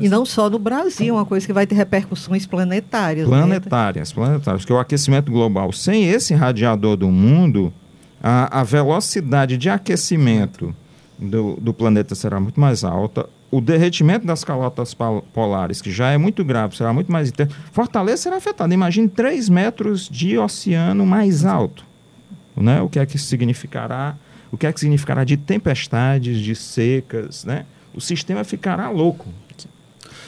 E 0.00 0.08
não 0.08 0.26
só 0.26 0.50
no 0.50 0.58
Brasil, 0.58 1.14
uma 1.14 1.24
coisa 1.24 1.46
que 1.46 1.52
vai 1.52 1.66
ter 1.66 1.76
repercussões 1.76 2.44
planetárias. 2.44 3.28
Planetárias, 3.28 4.08
né? 4.10 4.14
planetárias. 4.14 4.62
Porque 4.62 4.72
o 4.72 4.78
aquecimento 4.78 5.30
global, 5.30 5.72
sem 5.72 6.08
esse 6.08 6.34
radiador 6.34 6.96
do 6.96 7.08
mundo, 7.08 7.72
a, 8.20 8.60
a 8.60 8.64
velocidade 8.64 9.56
de 9.56 9.70
aquecimento 9.70 10.74
do, 11.18 11.56
do 11.60 11.72
planeta 11.72 12.14
será 12.14 12.40
muito 12.40 12.60
mais 12.60 12.82
alta, 12.82 13.28
o 13.50 13.60
derretimento 13.60 14.26
das 14.26 14.42
calotas 14.42 14.94
polares, 15.32 15.80
que 15.80 15.90
já 15.90 16.10
é 16.10 16.18
muito 16.18 16.44
grave, 16.44 16.76
será 16.76 16.92
muito 16.92 17.10
mais 17.10 17.28
intenso. 17.28 17.54
Fortaleza 17.70 18.22
será 18.22 18.36
afetada. 18.36 18.74
Imagine 18.74 19.08
3 19.08 19.48
metros 19.48 20.08
de 20.08 20.36
oceano 20.36 21.06
mais 21.06 21.44
alto. 21.44 21.84
Né? 22.56 22.80
O 22.80 22.88
que 22.88 22.98
é 22.98 23.06
que 23.06 23.18
significará? 23.18 24.16
O 24.50 24.56
que 24.56 24.66
é 24.66 24.72
que 24.72 24.80
significará 24.80 25.22
de 25.22 25.36
tempestades, 25.36 26.38
de 26.38 26.54
secas, 26.54 27.44
né? 27.44 27.66
O 27.96 28.00
sistema 28.00 28.44
ficará 28.44 28.90
louco. 28.90 29.28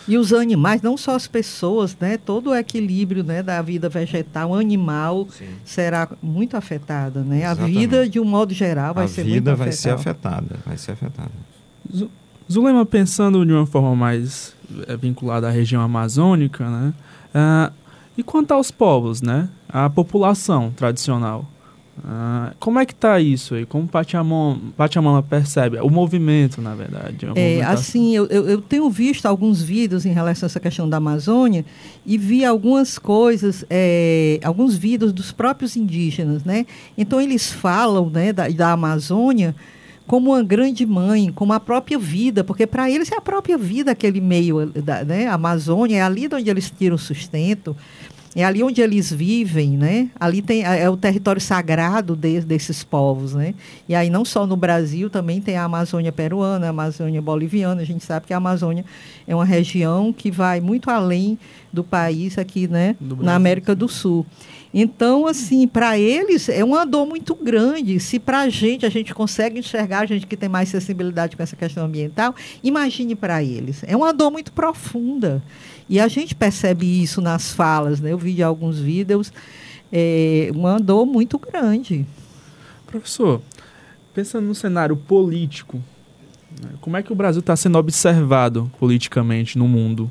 E 0.09 0.17
os 0.17 0.33
animais, 0.33 0.81
não 0.81 0.97
só 0.97 1.15
as 1.15 1.27
pessoas, 1.27 1.95
né? 2.01 2.17
Todo 2.17 2.49
o 2.49 2.57
equilíbrio 2.57 3.23
né, 3.23 3.43
da 3.43 3.61
vida 3.61 3.91
vegetal, 3.91 4.55
animal, 4.55 5.29
Sim. 5.31 5.45
será 5.63 6.09
muito 6.23 6.57
afetada, 6.57 7.21
né? 7.21 7.43
Exatamente. 7.43 7.77
A 7.77 7.81
vida, 7.81 8.09
de 8.09 8.19
um 8.19 8.25
modo 8.25 8.55
geral, 8.55 8.95
vai 8.95 9.05
a 9.05 9.09
ser 9.09 9.23
muito 9.25 9.37
afetada. 9.37 9.51
A 9.51 9.55
vida 9.55 9.65
vai 9.65 9.73
ser 9.73 9.91
afetada, 9.91 10.57
vai 10.65 10.79
ser 10.79 10.93
afetada. 10.93 11.31
Zulema, 12.51 12.87
pensando 12.87 13.45
de 13.45 13.53
uma 13.53 13.67
forma 13.67 13.95
mais 13.95 14.55
é, 14.87 14.97
vinculada 14.97 15.49
à 15.49 15.51
região 15.51 15.83
amazônica, 15.83 16.69
né? 16.69 16.95
Uh, 17.35 17.73
e 18.17 18.23
quanto 18.23 18.53
aos 18.53 18.71
povos, 18.71 19.21
né? 19.21 19.51
A 19.69 19.91
população 19.91 20.71
tradicional. 20.75 21.47
Ah, 22.05 22.53
como 22.59 22.79
é 22.79 22.87
que 22.87 22.93
está 22.93 23.19
isso 23.21 23.55
aí? 23.55 23.67
Como 23.67 23.89
Pachamama, 23.89 24.59
Pachamama 24.77 25.23
percebe? 25.23 25.79
O 25.79 25.91
movimento, 25.91 26.61
na 26.61 26.75
verdade. 26.75 27.27
É, 27.35 27.63
assim, 27.63 28.15
eu, 28.15 28.27
eu, 28.27 28.61
tenho 28.61 28.89
visto 28.91 29.27
alguns 29.27 29.63
vídeos 29.63 30.07
em 30.07 30.13
relação 30.13 30.47
a 30.47 30.49
essa 30.49 30.61
questão 30.61 30.89
da 30.89 30.99
Amazônia 30.99 31.65
e 32.07 32.17
vi 32.17 32.45
algumas 32.45 32.99
coisas, 32.99 33.65
é, 33.69 34.39
alguns 34.43 34.77
vídeos 34.77 35.13
dos 35.13 35.33
próprios 35.33 35.77
indígenas, 35.77 36.45
né? 36.45 36.67
Então, 36.97 37.21
eles 37.21 37.51
falam 37.51 38.09
né, 38.11 38.33
da, 38.33 38.49
da 38.49 38.73
Amazônia 38.73 39.55
como 40.09 40.31
uma 40.31 40.43
grande 40.43 40.87
mãe, 40.87 41.31
como 41.31 41.53
a 41.53 41.61
própria 41.61 41.99
vida, 41.99 42.43
porque 42.43 42.67
para 42.67 42.91
eles 42.91 43.13
é 43.13 43.17
a 43.17 43.21
própria 43.21 43.59
vida 43.59 43.91
aquele 43.91 44.23
meio, 44.23 44.67
da, 44.67 45.05
né? 45.05 45.27
A 45.27 45.35
Amazônia 45.35 45.99
é 45.99 46.03
ali 46.03 46.27
onde 46.33 46.49
eles 46.49 46.71
tiram 46.71 46.97
sustento. 46.97 47.77
É 48.37 48.45
ali 48.45 48.63
onde 48.63 48.81
eles 48.81 49.13
vivem, 49.13 49.77
né? 49.77 50.11
Ali 50.19 50.43
tem, 50.43 50.65
é, 50.65 50.83
é 50.83 50.91
o 50.91 50.97
território 50.97 51.41
sagrado 51.41 52.15
de, 52.15 52.41
desses 52.41 52.85
povos, 52.85 53.35
né? 53.35 53.55
E 53.89 53.95
aí 53.95 54.11
não 54.11 54.25
só 54.25 54.47
no 54.47 54.57
Brasil, 54.57 55.09
também 55.09 55.41
tem 55.41 55.57
a 55.57 55.65
Amazônia 55.65 56.13
peruana, 56.13 56.67
a 56.67 56.71
Amazônia 56.71 57.23
boliviana. 57.23 57.81
A 57.81 57.85
gente 57.85 58.05
sabe 58.05 58.27
que 58.27 58.35
a 58.35 58.37
Amazônia 58.37 58.85
é 59.27 59.35
uma 59.35 59.45
região 59.45 60.13
que 60.13 60.31
vai 60.31 60.61
muito 60.61 60.91
além 60.91 61.39
do 61.73 61.83
país 61.83 62.39
aqui, 62.39 62.69
né? 62.69 62.97
Na 63.01 63.35
América 63.35 63.75
do 63.75 63.89
Sul. 63.89 64.27
Então, 64.73 65.27
assim, 65.27 65.67
para 65.67 65.99
eles 65.99 66.49
é 66.49 66.63
uma 66.63 66.85
dor 66.85 67.07
muito 67.07 67.35
grande. 67.35 67.99
Se 67.99 68.19
para 68.19 68.41
a 68.41 68.49
gente, 68.49 68.85
a 68.85 68.91
gente 68.91 69.15
consegue 69.15 69.59
enxergar, 69.59 70.01
a 70.01 70.07
gente 70.07 70.27
que 70.27 70.37
tem 70.37 70.49
mais 70.49 70.69
sensibilidade 70.69 71.37
com 71.37 71.43
essa 71.43 71.57
questão 71.57 71.87
ambiental, 71.87 72.35
imagine 72.63 73.15
para 73.15 73.43
eles. 73.43 73.83
É 73.87 73.97
uma 73.97 74.13
dor 74.13 74.31
muito 74.31 74.53
profunda. 74.53 75.43
E 75.89 75.99
a 75.99 76.09
gente 76.09 76.35
percebe 76.35 77.03
isso 77.03 77.21
nas 77.21 77.51
falas, 77.51 78.01
né? 78.01 78.13
Eu 78.13 78.19
vi 78.19 78.35
de 78.35 78.43
alguns 78.43 78.79
vídeos, 78.79 79.33
é, 79.93 80.51
uma 80.55 80.79
dor 80.79 81.07
muito 81.07 81.39
grande. 81.39 82.07
Professor, 82.87 83.41
pensando 84.15 84.47
no 84.47 84.55
cenário 84.55 84.97
político, 84.97 85.83
né? 86.63 86.71
como 86.81 86.97
é 86.97 87.03
que 87.03 87.13
o 87.13 87.17
Brasil 87.17 87.41
está 87.41 87.57
sendo 87.57 87.79
observado 87.79 88.71
politicamente 88.79 89.57
no 89.57 89.67
mundo? 89.67 90.11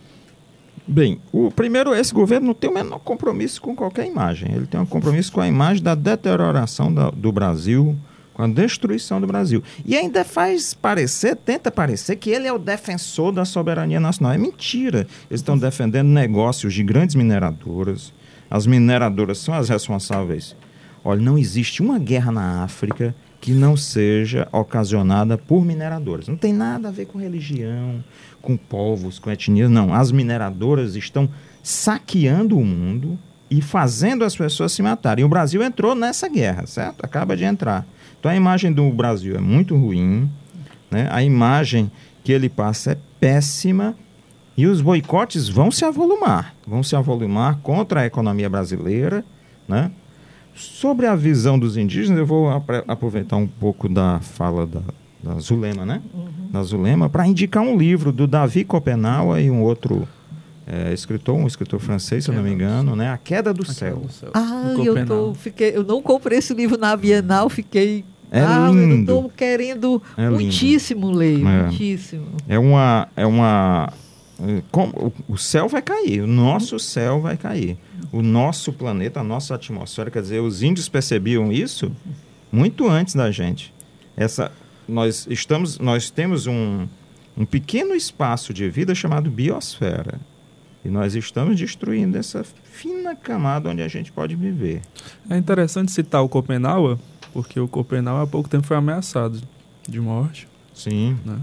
Bem, 0.88 1.20
o 1.34 1.52
primeiro, 1.52 1.94
esse 1.94 2.14
governo 2.14 2.48
não 2.48 2.54
tem 2.54 2.70
o 2.70 2.74
menor 2.74 3.00
compromisso 3.00 3.62
com 3.62 3.76
qualquer 3.76 4.08
imagem. 4.08 4.54
Ele 4.54 4.66
tem 4.66 4.80
um 4.80 4.86
compromisso 4.86 5.32
com 5.32 5.42
a 5.42 5.48
imagem 5.48 5.84
da 5.84 5.94
deterioração 5.94 6.94
da, 6.94 7.12
do 7.12 7.30
Brasil, 7.32 7.98
com 8.38 8.44
a 8.44 8.48
destruição 8.48 9.20
do 9.20 9.26
Brasil. 9.26 9.64
E 9.84 9.98
ainda 9.98 10.24
faz 10.24 10.76
parecer, 10.76 11.36
tenta 11.36 11.72
parecer, 11.72 12.18
que 12.18 12.30
ele 12.30 12.48
é 12.48 12.54
o 12.54 12.60
defensor 12.60 13.32
da 13.32 13.44
soberania 13.44 14.00
nacional. 14.00 14.32
É 14.32 14.38
mentira. 14.38 15.08
Eles 15.28 15.42
estão 15.42 15.58
defendendo 15.58 16.08
negócios 16.08 16.72
de 16.72 16.84
grandes 16.84 17.16
mineradoras. 17.16 18.14
As 18.48 18.68
mineradoras 18.68 19.40
são 19.40 19.56
as 19.56 19.70
responsáveis. 19.70 20.56
Olha, 21.04 21.20
não 21.20 21.36
existe 21.36 21.82
uma 21.82 21.98
guerra 21.98 22.32
na 22.32 22.64
África 22.64 23.16
que 23.42 23.54
não 23.54 23.76
seja 23.76 24.48
ocasionada 24.52 25.36
por 25.36 25.66
mineradoras. 25.66 26.28
Não 26.28 26.38
tem 26.38 26.54
nada 26.54 26.90
a 26.90 26.92
ver 26.92 27.08
com 27.08 27.18
religião, 27.18 28.04
com 28.40 28.56
povos, 28.56 29.18
com 29.18 29.32
etnias, 29.32 29.70
não. 29.70 29.92
As 29.92 30.12
mineradoras 30.12 30.96
estão 30.96 31.28
saqueando 31.64 32.56
o 32.56 32.64
mundo 32.64 33.18
e 33.50 33.62
fazendo 33.62 34.24
as 34.24 34.36
pessoas 34.36 34.74
se 34.74 34.84
matarem. 34.84 35.24
E 35.24 35.26
o 35.26 35.30
Brasil 35.30 35.64
entrou 35.64 35.96
nessa 35.96 36.30
guerra, 36.30 36.68
certo? 36.68 37.04
Acaba 37.04 37.36
de 37.36 37.44
entrar. 37.44 37.86
Então 38.20 38.32
a 38.32 38.36
imagem 38.36 38.72
do 38.72 38.90
Brasil 38.92 39.36
é 39.36 39.40
muito 39.40 39.76
ruim, 39.76 40.30
né? 40.90 41.08
a 41.12 41.24
imagem 41.24 41.92
que 42.24 42.32
ele 42.32 42.50
passa 42.50 42.92
é 42.92 42.98
péssima 43.20 43.96
e 44.58 44.66
os 44.66 44.82
boicotes 44.82 45.48
vão 45.48 45.70
se 45.70 45.86
avolumar, 45.86 46.56
vão 46.66 46.82
se 46.82 46.96
avolumar 46.96 47.60
contra 47.62 48.02
a 48.02 48.06
economia 48.06 48.50
brasileira, 48.50 49.24
né? 49.68 49.92
Sobre 50.56 51.06
a 51.06 51.16
visão 51.16 51.60
dos 51.60 51.78
indígenas, 51.78 52.18
eu 52.18 52.26
vou 52.26 52.50
aproveitar 52.88 53.36
um 53.36 53.46
pouco 53.46 53.88
da 53.88 54.20
fala 54.20 54.66
da, 54.66 54.82
da 55.24 55.40
Zulema, 55.40 55.86
né? 55.86 56.02
Uhum. 56.12 56.50
Da 56.52 56.64
Zulema, 56.64 57.08
para 57.08 57.28
indicar 57.28 57.62
um 57.62 57.78
livro 57.78 58.12
do 58.12 58.26
Davi 58.26 58.64
Copenau 58.64 59.38
e 59.40 59.52
um 59.52 59.62
outro 59.62 60.08
é, 60.68 60.94
escritor, 60.94 61.36
um 61.36 61.48
escritor 61.48 61.80
francês, 61.80 62.26
se 62.26 62.30
eu 62.30 62.36
não 62.36 62.44
me 62.44 62.52
engano, 62.52 62.96
né? 62.96 63.10
A 63.10 63.18
Queda 63.18 63.54
do 63.54 63.66
Céu. 63.66 64.04
Ah, 64.34 64.74
Do 64.76 64.84
eu, 64.84 64.94
Copenau. 64.96 65.08
tô, 65.30 65.34
fiquei, 65.34 65.76
eu 65.76 65.84
não 65.84 66.02
comprei 66.02 66.40
esse 66.40 66.54
livro 66.54 66.78
na 66.78 66.96
Bienal, 66.96 67.50
fiquei. 67.50 68.04
É 68.30 68.42
ah, 68.42 68.68
lindo. 68.70 68.84
eu 68.94 69.00
estou 69.00 69.30
querendo 69.30 70.02
É 70.18 70.24
lindo. 70.24 70.34
muitíssimo 70.34 71.10
ler, 71.12 71.40
É. 71.40 71.64
muitíssimo. 71.64 72.26
É 72.48 72.60
uma. 72.60 73.08
É 73.16 73.26
uma 73.26 73.94
é, 74.40 74.62
como- 74.70 74.94
o- 75.28 75.34
o 75.34 75.38
céu 75.38 75.68
vai 75.70 75.82
cair, 75.82 76.22
o 76.22 76.28
nosso 76.28 76.78
céu 76.78 77.22
vai 77.22 77.38
cair. 77.38 77.78
O 78.12 78.22
nosso 78.22 78.72
planeta, 78.74 79.22
a 79.22 79.24
nossa 79.24 79.56
atmosfera, 79.56 80.12
quer 80.12 80.22
dizer, 80.22 80.42
os 80.42 80.62
índios 80.62 80.88
percebiam 80.90 81.52
isso 81.52 81.92
muito 82.52 82.88
antes 82.88 83.16
da 83.16 83.32
gente. 83.32 83.74
Essa, 84.16 84.52
nós 84.88 85.26
estamos, 85.30 85.80
nós 85.80 86.10
temos 86.12 86.46
um, 86.46 86.86
um 87.36 87.46
pequeno 87.46 87.96
espaço 87.96 88.54
de 88.54 88.70
vida 88.70 88.94
chamado 88.94 89.32
biosfera. 89.32 90.20
E 90.88 90.90
nós 90.90 91.16
estamos 91.16 91.58
destruindo 91.58 92.18
essa 92.18 92.46
fina 92.64 93.14
camada 93.14 93.70
onde 93.70 93.82
a 93.82 93.90
gente 93.90 94.10
pode 94.10 94.38
viver. 94.38 94.80
É 95.30 95.36
interessante 95.38 95.92
citar 95.92 96.24
o 96.24 96.30
Copenau, 96.30 96.98
porque 97.34 97.60
o 97.60 97.68
Copenau 97.68 98.22
há 98.22 98.26
pouco 98.26 98.48
tempo 98.48 98.66
foi 98.66 98.78
ameaçado 98.78 99.42
de 99.88 100.00
morte. 100.00 100.48
Sim. 100.74 101.18
Né? 101.26 101.36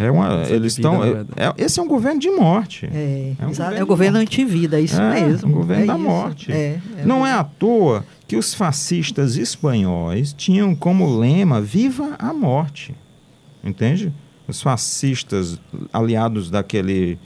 É 0.00 0.10
uma, 0.10 0.42
Essa 0.42 0.52
eles 0.52 0.72
estão. 0.72 1.04
é- 1.04 1.24
é- 1.36 1.54
esse 1.64 1.78
é 1.78 1.82
um 1.82 1.86
governo 1.86 2.18
de 2.20 2.28
morte. 2.30 2.86
É, 2.92 3.34
É 3.38 3.46
um 3.46 3.50
exato, 3.50 3.70
governo 3.70 3.78
é 3.78 3.82
o 3.82 3.86
governo 3.86 4.18
de 4.18 4.22
antivida, 4.24 4.78
é 4.78 4.82
isso 4.82 5.00
É, 5.00 5.20
mesmo. 5.26 5.48
um 5.48 5.52
governo 5.52 5.82
é 5.84 5.86
da 5.86 5.94
isso. 5.94 6.02
morte. 6.02 6.52
É, 6.52 6.80
é 6.98 7.04
Não 7.04 7.24
é 7.24 7.32
à 7.32 7.44
toa 7.44 8.04
que 8.26 8.36
os 8.36 8.52
fascistas 8.52 9.36
espanhóis 9.36 10.32
tinham 10.32 10.74
como 10.74 11.18
lema 11.18 11.60
Viva 11.60 12.16
a 12.18 12.32
morte. 12.32 12.94
Entende? 13.62 14.12
Os 14.48 14.60
fascistas 14.62 15.60
aliados 15.92 16.50
daquele 16.50 17.16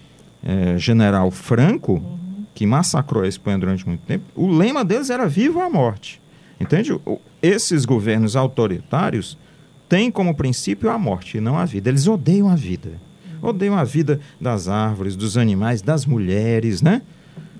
eh, 0.42 0.76
general 0.78 1.30
Franco, 1.30 2.02
que 2.54 2.66
massacrou 2.66 3.24
a 3.24 3.28
Espanha 3.28 3.58
durante 3.58 3.86
muito 3.86 4.00
tempo, 4.02 4.24
o 4.34 4.46
lema 4.50 4.84
deles 4.84 5.10
era 5.10 5.26
Viva 5.28 5.64
a 5.64 5.70
morte. 5.70 6.20
Entende? 6.60 6.92
Esses 7.42 7.84
governos 7.84 8.36
autoritários 8.36 9.36
têm 9.88 10.10
como 10.10 10.34
princípio 10.34 10.90
a 10.90 10.98
morte 10.98 11.38
e 11.38 11.40
não 11.40 11.58
a 11.58 11.64
vida. 11.64 11.88
Eles 11.88 12.06
odeiam 12.06 12.48
a 12.48 12.54
vida. 12.54 12.92
Odeiam 13.40 13.76
a 13.76 13.82
vida 13.84 14.20
das 14.40 14.68
árvores, 14.68 15.16
dos 15.16 15.36
animais, 15.36 15.82
das 15.82 16.06
mulheres, 16.06 16.80
né? 16.80 17.02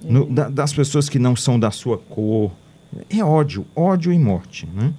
No- 0.05 0.27
da- 0.27 0.49
das 0.49 0.73
pessoas 0.73 1.09
que 1.09 1.19
não 1.19 1.35
são 1.35 1.59
da 1.59 1.71
sua 1.73 1.99
cor. 1.99 2.53
É 3.11 3.25
ódio, 3.25 3.67
ódio 3.75 4.12
e 4.12 4.19
morte, 4.19 4.69
né? 4.73 4.93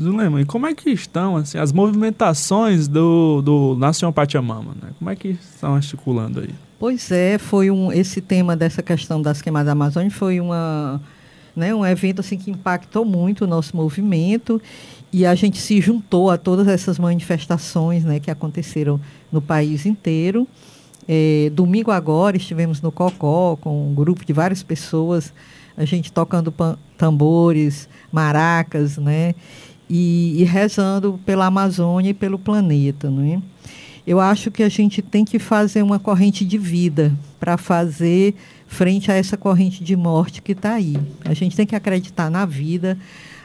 Zulema, 0.00 0.40
e 0.40 0.44
como 0.44 0.66
é 0.68 0.74
que 0.74 0.90
estão 0.90 1.36
assim, 1.36 1.58
as 1.58 1.72
movimentações 1.72 2.86
do, 2.86 3.42
do 3.42 3.76
Nação 3.76 4.12
Pachamama? 4.12 4.72
Né? 4.80 4.90
Como 4.96 5.10
é 5.10 5.16
que 5.16 5.30
estão 5.30 5.74
articulando 5.74 6.38
aí? 6.40 6.50
Pois 6.78 7.10
é, 7.10 7.38
foi 7.38 7.72
um 7.72 7.90
esse 7.90 8.20
tema 8.20 8.54
dessa 8.54 8.82
questão 8.82 9.20
das 9.20 9.42
queimadas 9.42 9.66
da 9.66 9.72
Amazônia 9.72 10.12
foi 10.12 10.40
uma, 10.40 11.00
né, 11.56 11.74
um 11.74 11.84
evento 11.84 12.20
assim 12.20 12.38
que 12.38 12.52
impactou 12.52 13.04
muito 13.04 13.44
o 13.44 13.46
nosso 13.48 13.76
movimento 13.76 14.62
e 15.12 15.26
a 15.26 15.34
gente 15.34 15.58
se 15.58 15.80
juntou 15.80 16.30
a 16.30 16.38
todas 16.38 16.68
essas 16.68 16.96
manifestações, 16.96 18.04
né, 18.04 18.20
que 18.20 18.30
aconteceram 18.30 19.00
no 19.32 19.42
país 19.42 19.86
inteiro. 19.86 20.46
É, 21.08 21.50
domingo 21.52 21.90
agora 21.90 22.36
estivemos 22.36 22.80
no 22.80 22.92
Cocó 22.92 23.56
com 23.56 23.90
um 23.90 23.92
grupo 23.92 24.24
de 24.24 24.32
várias 24.32 24.62
pessoas, 24.62 25.34
a 25.76 25.84
gente 25.84 26.12
tocando 26.12 26.54
tambores, 26.96 27.88
maracas, 28.12 28.98
né, 28.98 29.34
e, 29.90 30.40
e 30.40 30.44
rezando 30.44 31.18
pela 31.26 31.46
Amazônia 31.46 32.10
e 32.10 32.14
pelo 32.14 32.38
planeta, 32.38 33.10
não 33.10 33.24
é? 33.24 33.42
Eu 34.08 34.18
acho 34.20 34.50
que 34.50 34.62
a 34.62 34.70
gente 34.70 35.02
tem 35.02 35.22
que 35.22 35.38
fazer 35.38 35.82
uma 35.82 35.98
corrente 35.98 36.42
de 36.42 36.56
vida 36.56 37.12
para 37.38 37.58
fazer 37.58 38.34
frente 38.66 39.12
a 39.12 39.14
essa 39.14 39.36
corrente 39.36 39.84
de 39.84 39.94
morte 39.94 40.40
que 40.40 40.52
está 40.52 40.72
aí. 40.72 40.96
A 41.26 41.34
gente 41.34 41.54
tem 41.54 41.66
que 41.66 41.76
acreditar 41.76 42.30
na 42.30 42.46
vida, 42.46 42.96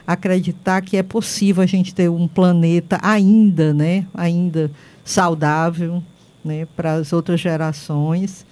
acreditar 0.07 0.81
que 0.81 0.95
é 0.95 1.03
possível 1.03 1.61
a 1.61 1.65
gente 1.65 1.93
ter 1.93 2.09
um 2.09 2.29
planeta 2.29 2.97
ainda, 3.01 3.73
né, 3.73 4.05
ainda 4.13 4.71
saudável, 5.03 6.01
né, 6.45 6.65
para 6.77 6.93
as 6.93 7.11
outras 7.11 7.41
gerações. 7.41 8.45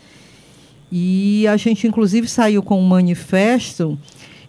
E 0.92 1.48
a 1.48 1.56
gente, 1.56 1.88
inclusive, 1.88 2.28
saiu 2.28 2.62
com 2.62 2.78
um 2.78 2.86
manifesto. 2.86 3.98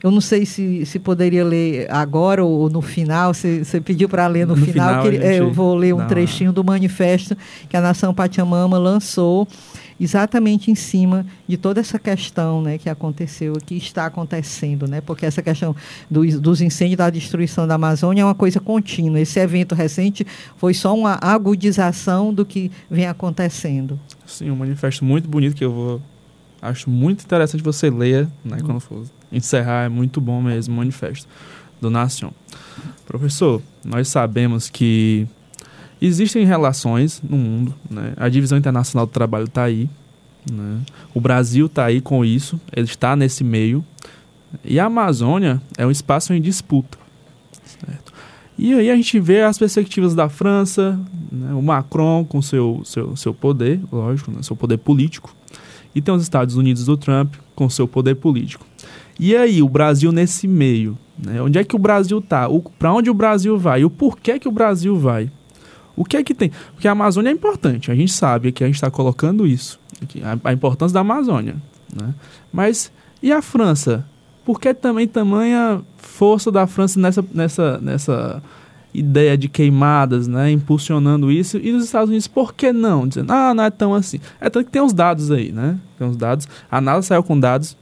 Eu 0.02 0.10
não 0.10 0.20
sei 0.20 0.44
se, 0.44 0.84
se 0.84 0.98
poderia 0.98 1.44
ler 1.44 1.86
agora 1.90 2.44
ou 2.44 2.68
no 2.68 2.82
final. 2.82 3.32
Você, 3.32 3.64
você 3.64 3.80
pediu 3.80 4.08
para 4.08 4.26
ler 4.26 4.46
no, 4.46 4.56
No 4.56 4.64
final. 4.66 4.88
final 4.88 5.02
que 5.02 5.08
ele- 5.08 5.18
é, 5.18 5.28
gente 5.34 5.38
eu 5.38 5.52
vou 5.52 5.74
ler 5.76 5.92
um 5.94 5.98
uma- 5.98 6.06
trechinho 6.06 6.52
do 6.52 6.64
manifesto 6.64 7.36
que 7.68 7.76
a 7.76 7.80
Nação 7.80 8.12
Pachamama 8.12 8.78
lançou, 8.78 9.46
exatamente 10.00 10.70
em 10.70 10.74
cima 10.74 11.24
de 11.46 11.56
toda 11.56 11.78
essa 11.80 11.98
questão 12.00 12.60
né, 12.62 12.78
que 12.78 12.88
aconteceu, 12.90 13.52
que 13.64 13.76
está 13.76 14.06
acontecendo. 14.06 14.88
Né, 14.88 15.00
porque 15.00 15.24
essa 15.24 15.40
questão 15.40 15.74
dos, 16.10 16.40
dos 16.40 16.60
incêndios, 16.60 16.96
da 16.98 17.08
destruição 17.08 17.66
da 17.68 17.74
Amazônia 17.76 18.22
é 18.22 18.24
uma 18.24 18.34
coisa 18.34 18.58
contínua. 18.58 19.20
Esse 19.20 19.38
evento 19.38 19.72
recente 19.74 20.26
foi 20.56 20.74
só 20.74 20.94
uma 20.96 21.16
agudização 21.22 22.34
do 22.34 22.44
que 22.44 22.70
vem 22.90 23.06
acontecendo. 23.06 24.00
Sim, 24.26 24.50
um 24.50 24.56
manifesto 24.56 25.04
muito 25.04 25.28
bonito 25.28 25.54
que 25.54 25.64
eu 25.64 25.72
vou. 25.72 26.02
Acho 26.60 26.90
muito 26.90 27.24
interessante 27.24 27.62
você 27.62 27.88
ler, 27.90 28.28
né? 28.44 28.58
Quando 28.64 28.80
for 28.80 29.04
encerrar, 29.32 29.84
é 29.84 29.88
muito 29.88 30.20
bom 30.20 30.40
mesmo 30.42 30.74
o 30.74 30.76
manifesto 30.76 31.26
do 31.80 31.90
Nação. 31.90 32.32
Professor, 33.06 33.60
nós 33.84 34.08
sabemos 34.08 34.68
que 34.68 35.26
existem 36.00 36.44
relações 36.44 37.20
no 37.22 37.36
mundo, 37.36 37.74
né? 37.90 38.12
A 38.16 38.28
divisão 38.28 38.58
internacional 38.58 39.06
do 39.06 39.12
trabalho 39.12 39.44
está 39.44 39.64
aí, 39.64 39.88
né? 40.50 40.80
O 41.14 41.20
Brasil 41.20 41.66
está 41.66 41.86
aí 41.86 42.00
com 42.00 42.24
isso, 42.24 42.60
ele 42.74 42.86
está 42.86 43.16
nesse 43.16 43.42
meio. 43.42 43.84
E 44.64 44.78
a 44.78 44.86
Amazônia 44.86 45.60
é 45.78 45.86
um 45.86 45.90
espaço 45.90 46.34
em 46.34 46.40
disputa. 46.40 46.98
certo? 47.86 48.12
E 48.58 48.74
aí 48.74 48.90
a 48.90 48.96
gente 48.96 49.18
vê 49.18 49.42
as 49.42 49.58
perspectivas 49.58 50.14
da 50.14 50.28
França, 50.28 50.98
né, 51.30 51.52
o 51.54 51.62
Macron 51.62 52.24
com 52.24 52.42
seu, 52.42 52.82
seu, 52.84 53.16
seu 53.16 53.32
poder, 53.32 53.80
lógico, 53.90 54.30
né, 54.30 54.42
seu 54.42 54.54
poder 54.54 54.78
político, 54.78 55.34
e 55.94 56.02
tem 56.02 56.14
os 56.14 56.22
Estados 56.22 56.56
Unidos 56.56 56.84
do 56.84 56.96
Trump 56.96 57.34
com 57.54 57.68
seu 57.68 57.88
poder 57.88 58.16
político. 58.16 58.66
E 59.18 59.36
aí, 59.36 59.62
o 59.62 59.68
Brasil 59.68 60.10
nesse 60.12 60.48
meio, 60.48 60.98
né, 61.18 61.40
onde 61.40 61.58
é 61.58 61.64
que 61.64 61.76
o 61.76 61.78
Brasil 61.78 62.18
está? 62.18 62.48
Para 62.78 62.92
onde 62.92 63.10
o 63.10 63.14
Brasil 63.14 63.58
vai? 63.58 63.82
E 63.82 63.84
o 63.84 63.90
porquê 63.90 64.38
que 64.38 64.48
o 64.48 64.52
Brasil 64.52 64.96
vai? 64.96 65.30
O 65.94 66.04
que 66.04 66.16
é 66.16 66.24
que 66.24 66.34
tem? 66.34 66.50
Porque 66.74 66.88
a 66.88 66.92
Amazônia 66.92 67.30
é 67.30 67.32
importante, 67.32 67.90
a 67.90 67.94
gente 67.94 68.12
sabe 68.12 68.50
que 68.50 68.64
a 68.64 68.66
gente 68.66 68.76
está 68.76 68.90
colocando 68.90 69.46
isso, 69.46 69.78
a, 70.42 70.52
importância 70.52 70.94
da 70.94 71.00
Amazônia. 71.00 71.56
Né? 71.94 72.14
Mas 72.52 72.90
e 73.22 73.30
a 73.30 73.42
França? 73.42 74.06
Por 74.44 74.58
que 74.60 74.74
também 74.74 75.06
tamanha 75.06 75.82
força 75.98 76.50
da 76.50 76.66
França 76.66 76.98
nessa, 76.98 77.24
nessa, 77.32 77.78
nessa 77.78 78.42
ideia 78.92 79.38
de 79.38 79.48
queimadas, 79.48 80.26
né, 80.26 80.50
impulsionando 80.50 81.30
isso, 81.30 81.56
e 81.58 81.72
nos 81.72 81.84
Estados 81.84 82.08
Unidos, 82.08 82.26
por 82.26 82.52
que 82.52 82.72
não? 82.72 83.06
Dizendo, 83.06 83.32
ah, 83.32 83.54
não 83.54 83.64
é 83.64 83.70
tão 83.70 83.94
assim. 83.94 84.18
É 84.40 84.50
tanto 84.50 84.66
que 84.66 84.72
tem 84.72 84.82
os 84.82 84.92
dados 84.92 85.30
aí, 85.30 85.52
né? 85.52 85.78
Tem 85.98 86.06
os 86.06 86.16
dados. 86.16 86.48
A 86.70 86.80
NASA 86.80 87.02
saiu 87.02 87.22
com 87.22 87.38
dados 87.38 87.76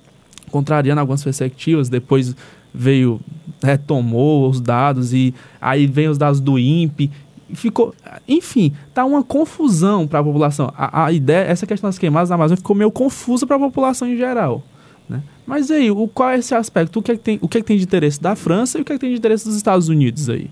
contrariando 0.51 1.01
algumas 1.01 1.23
perspectivas, 1.23 1.89
depois 1.89 2.35
veio, 2.73 3.21
retomou 3.63 4.49
os 4.49 4.61
dados, 4.61 5.13
e 5.13 5.35
aí 5.61 5.87
vem 5.87 6.09
os 6.09 6.19
dados 6.19 6.41
do 6.41 6.59
INPE, 6.59 7.11
ficou, 7.55 7.95
enfim, 8.29 8.73
tá 8.95 9.05
uma 9.05 9.23
confusão 9.23 10.07
para 10.07 10.21
a 10.21 10.25
população. 10.25 10.73
A, 10.77 11.11
ideia, 11.13 11.45
essa 11.47 11.67
questão 11.67 11.89
das 11.89 11.99
queimadas 11.99 12.31
na 12.31 12.37
Amazônia 12.37 12.57
ficou 12.57 12.77
meio 12.77 12.91
confusa 12.91 13.47
para 13.47 13.57
a 13.57 13.61
população 13.61 14.09
em 14.09 14.17
geral. 14.17 14.63
Né? 15.09 15.23
Mas 15.47 15.71
aí, 15.71 15.91
o, 15.91 16.07
qual 16.07 16.31
é 16.31 16.39
esse 16.39 16.55
aspecto? 16.55 16.99
O 16.99 17.03
que, 17.03 17.13
é 17.13 17.17
que 17.17 17.23
tem, 17.23 17.39
o 17.43 17.49
que, 17.49 17.59
é 17.59 17.61
que 17.61 17.67
tem 17.67 17.77
de 17.77 17.85
interesse 17.85 18.21
da 18.21 18.37
França 18.37 18.79
e 18.79 18.83
o 18.83 18.85
que, 18.85 18.93
é 18.93 18.95
que 18.95 19.01
tem 19.01 19.11
de 19.11 19.17
interesse 19.17 19.45
dos 19.45 19.57
Estados 19.57 19.89
Unidos 19.89 20.29
aí? 20.29 20.51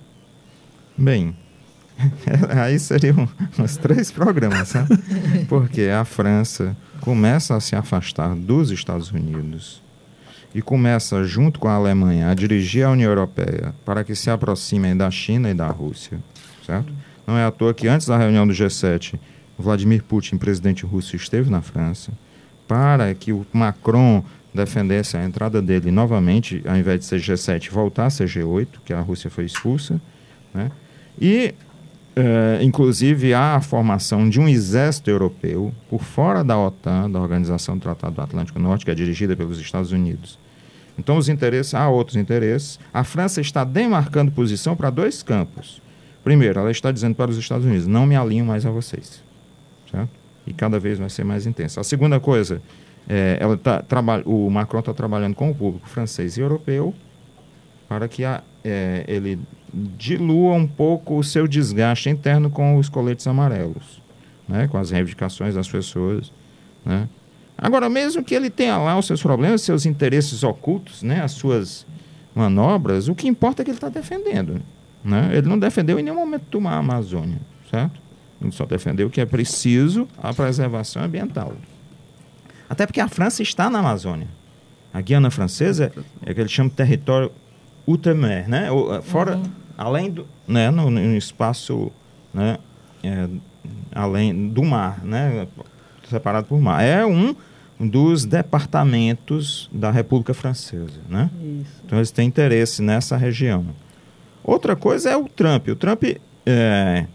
Bem, 0.97 1.37
aí 2.51 2.79
seriam 2.79 3.29
uns 3.59 3.77
três 3.77 4.11
programas, 4.11 4.69
sabe? 4.69 4.99
Porque 5.49 5.83
a 5.83 6.05
França 6.05 6.77
começa 7.01 7.55
a 7.55 7.61
se 7.61 7.77
afastar 7.77 8.35
dos 8.35 8.71
Estados 8.71 9.11
Unidos 9.13 9.83
e 10.55 10.63
começa, 10.63 11.23
junto 11.25 11.59
com 11.59 11.69
a 11.69 11.75
Alemanha, 11.75 12.31
a 12.31 12.35
dirigir 12.35 12.85
a 12.85 12.91
União 12.91 13.11
Europeia 13.11 13.75
para 13.85 14.03
que 14.03 14.15
se 14.15 14.31
aproximem 14.31 14.97
da 14.97 15.11
China 15.11 15.51
e 15.51 15.55
da 15.55 15.69
Rússia, 15.69 16.19
certo? 16.65 16.93
Não 17.27 17.37
é 17.37 17.45
à 17.45 17.51
toa 17.51 17.75
que 17.75 17.87
antes 17.87 18.07
da 18.07 18.17
reunião 18.17 18.47
do 18.47 18.53
G7, 18.53 19.19
Vladimir 19.59 20.03
Putin, 20.03 20.39
presidente 20.39 20.87
russo, 20.87 21.17
esteve 21.17 21.51
na 21.51 21.61
França 21.61 22.13
para 22.67 23.15
que 23.15 23.33
o 23.33 23.47
Macron 23.53 24.23
defendesse 24.55 25.17
a 25.17 25.25
entrada 25.25 25.61
dele 25.61 25.91
novamente, 25.91 26.63
ao 26.67 26.77
invés 26.77 27.01
de 27.01 27.07
ser 27.07 27.21
G7, 27.21 27.71
voltar 27.71 28.07
a 28.07 28.11
ser 28.11 28.27
G8, 28.27 28.69
que 28.85 28.93
a 28.93 29.01
Rússia 29.01 29.31
foi 29.31 29.45
expulsa, 29.45 30.01
né? 30.55 30.71
E, 31.21 31.55
eh, 32.21 32.59
inclusive, 32.65 33.33
há 33.33 33.55
a 33.55 33.61
formação 33.61 34.29
de 34.29 34.41
um 34.41 34.49
exército 34.49 35.09
europeu 35.09 35.73
por 35.89 36.03
fora 36.03 36.43
da 36.43 36.59
OTAN, 36.59 37.09
da 37.09 37.21
Organização 37.21 37.79
do 37.79 37.81
Tratado 37.81 38.17
do 38.17 38.21
Atlântico 38.21 38.59
Norte, 38.59 38.85
que 38.85 38.91
é 38.91 38.95
dirigida 38.95 39.37
pelos 39.37 39.61
Estados 39.61 39.93
Unidos. 39.93 40.37
Então, 40.99 41.17
os 41.17 41.29
interesses, 41.29 41.75
há 41.75 41.89
outros 41.89 42.17
interesses. 42.17 42.81
A 42.93 43.05
França 43.05 43.41
está 43.41 43.63
demarcando 43.63 44.33
posição 44.33 44.75
para 44.75 44.91
dois 44.91 45.23
campos. 45.23 45.81
Primeiro, 46.25 46.59
ela 46.59 46.73
está 46.73 46.91
dizendo 46.91 47.15
para 47.15 47.31
os 47.31 47.37
Estados 47.37 47.65
Unidos: 47.65 47.87
não 47.87 48.05
me 48.05 48.17
alinho 48.17 48.45
mais 48.45 48.67
a 48.67 48.71
vocês. 48.71 49.23
Certo? 49.89 50.11
E 50.45 50.53
cada 50.53 50.81
vez 50.81 50.99
vai 50.99 51.09
ser 51.09 51.23
mais 51.23 51.47
intensa. 51.47 51.81
A 51.81 51.85
segunda 51.85 52.19
coisa, 52.19 52.61
é, 53.09 53.39
ela 53.41 53.57
tá, 53.57 53.81
traba, 53.81 54.23
o 54.25 54.51
Macron 54.51 54.81
está 54.81 54.93
trabalhando 54.93 55.37
com 55.37 55.51
o 55.51 55.55
público 55.55 55.89
francês 55.89 56.37
e 56.37 56.41
europeu 56.41 56.93
para 57.89 58.09
que 58.09 58.25
a, 58.25 58.43
é, 58.65 59.05
ele 59.07 59.39
dilua 59.73 60.55
um 60.55 60.67
pouco 60.67 61.19
o 61.19 61.25
seu 61.25 61.47
desgaste 61.47 62.09
interno 62.09 62.51
com 62.51 62.77
os 62.77 62.89
coletes 62.89 63.27
amarelos, 63.27 64.03
né, 64.49 64.67
com 64.69 64.79
as 64.79 64.91
reivindicações 64.91 65.55
das 65.55 65.69
pessoas. 65.69 66.33
Né. 66.85 67.09
Agora, 67.57 67.89
mesmo 67.89 68.23
que 68.23 68.35
ele 68.35 68.51
tenha 68.51 68.77
lá 68.79 68.99
os 68.99 69.07
seus 69.07 69.23
problemas, 69.23 69.63
seus 69.63 69.85
interesses 69.85 70.43
ocultos, 70.43 71.03
né, 71.03 71.23
as 71.23 71.33
suas 71.33 71.87
manobras, 72.35 73.09
o 73.09 73.15
que 73.15 73.27
importa 73.27 73.63
é 73.63 73.65
que 73.65 73.71
ele 73.71 73.77
está 73.77 73.89
defendendo. 73.89 74.61
Né? 75.05 75.31
Ele 75.33 75.49
não 75.49 75.59
defendeu 75.59 75.99
em 75.99 76.03
nenhum 76.03 76.17
momento 76.17 76.45
tomar 76.51 76.73
a 76.73 76.79
Amazônia, 76.79 77.39
certo? 77.71 78.01
Ele 78.41 78.53
só 78.53 78.65
defendeu 78.65 79.11
que 79.11 79.21
é 79.21 79.27
preciso 79.27 80.07
a 80.23 80.33
preservação 80.33 81.03
ambiental. 81.03 81.55
Até 82.69 82.87
porque 82.87 83.01
a 83.01 83.09
França 83.09 83.43
está 83.43 83.69
na 83.69 83.81
Amazônia. 83.81 84.29
A 84.93 85.01
Guiana 85.01 85.31
Francesa 85.31 85.93
é 86.25 86.35
que 86.35 86.41
ele 86.41 86.49
chama 86.49 86.71
de 86.71 86.77
território 86.77 87.33
outre-mer, 87.89 88.49
né? 88.49 88.71
Ou, 88.71 89.01
fora, 89.03 89.37
uhum. 89.37 89.45
além 89.77 90.11
do, 90.11 90.27
né? 90.47 90.71
No, 90.71 90.91
no 90.91 91.17
espaço, 91.17 91.91
né? 92.33 92.59
É, 93.03 93.29
além 93.93 94.49
do 94.49 94.63
mar, 94.63 95.05
né? 95.05 95.47
Separado 96.09 96.47
por 96.47 96.61
mar. 96.61 96.83
É 96.83 97.05
um 97.05 97.35
dos 97.81 98.25
departamentos 98.25 99.71
da 99.73 99.91
República 99.91 100.35
Francesa, 100.35 101.01
né? 101.09 101.31
Isso. 101.41 101.83
Então 101.85 101.99
eles 101.99 102.11
têm 102.11 102.27
interesse 102.27 102.83
nessa 102.83 103.17
região. 103.17 103.67
Outra 104.43 104.75
coisa 104.75 105.11
é 105.11 105.17
o 105.17 105.29
Trump. 105.29 105.69
O 105.69 105.77
Trump, 105.77 106.03
é, 106.45 107.07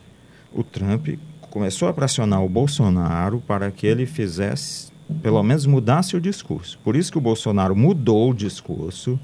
o 0.53 0.63
Trump 0.63 1.09
começou 1.49 1.87
a 1.87 1.93
pressionar 1.93 2.43
o 2.43 2.49
Bolsonaro 2.49 3.41
para 3.45 3.69
que 3.71 3.85
ele 3.85 4.05
fizesse 4.05 4.91
pelo 5.21 5.41
menos 5.43 5.65
mudasse 5.65 6.15
o 6.15 6.21
discurso. 6.21 6.79
Por 6.83 6.95
isso 6.95 7.11
que 7.11 7.17
o 7.17 7.21
Bolsonaro 7.21 7.75
mudou 7.75 8.31
o 8.31 8.33
discurso, 8.33 9.19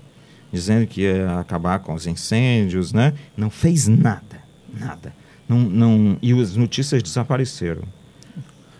dizendo 0.51 0.87
que 0.87 1.01
ia 1.01 1.39
acabar 1.39 1.79
com 1.79 1.93
os 1.93 2.07
incêndios, 2.07 2.93
né? 2.93 3.13
Não 3.35 3.49
fez 3.49 3.87
nada, 3.87 4.41
nada. 4.73 5.13
Não, 5.47 5.59
não, 5.59 6.17
e 6.21 6.31
as 6.39 6.55
notícias 6.55 7.01
desapareceram. 7.01 7.83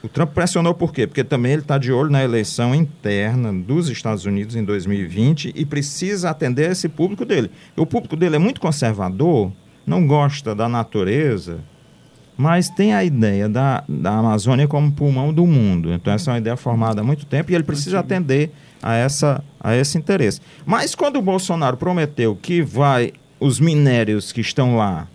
O 0.01 0.07
Trump 0.07 0.31
pressionou 0.33 0.73
por 0.73 0.93
quê? 0.93 1.05
Porque 1.05 1.23
também 1.25 1.53
ele 1.53 1.61
está 1.61 1.77
de 1.77 1.91
olho 1.91 2.09
na 2.09 2.23
eleição 2.23 2.73
interna 2.73 3.51
dos 3.51 3.89
Estados 3.89 4.23
Unidos 4.25 4.55
em 4.55 4.63
2020 4.63 5.51
e 5.53 5.65
precisa 5.65 6.29
atender 6.29 6.71
esse 6.71 6.87
público 6.87 7.25
dele. 7.25 7.51
O 7.75 7.85
público 7.85 8.15
dele 8.15 8.37
é 8.37 8.39
muito 8.39 8.61
conservador, 8.61 9.51
não 9.85 10.07
gosta 10.07 10.55
da 10.55 10.69
natureza, 10.69 11.59
mas 12.39 12.69
tem 12.69 12.93
a 12.93 13.03
ideia 13.03 13.49
da, 13.49 13.83
da 13.85 14.11
Amazônia 14.11 14.65
como 14.65 14.89
pulmão 14.89 15.33
do 15.33 15.45
mundo. 15.45 15.91
Então, 15.91 16.13
essa 16.13 16.31
é 16.31 16.33
uma 16.35 16.39
ideia 16.39 16.55
formada 16.55 17.01
há 17.01 17.03
muito 17.03 17.25
tempo 17.25 17.51
e 17.51 17.55
ele 17.55 17.65
precisa 17.65 17.99
atender 17.99 18.49
a, 18.81 18.95
essa, 18.95 19.43
a 19.59 19.75
esse 19.75 19.97
interesse. 19.97 20.39
Mas 20.65 20.95
quando 20.95 21.17
o 21.17 21.21
Bolsonaro 21.21 21.75
prometeu 21.75 22.37
que 22.41 22.61
vai 22.61 23.11
os 23.41 23.59
minérios 23.59 24.31
que 24.31 24.39
estão 24.39 24.77
lá 24.77 25.05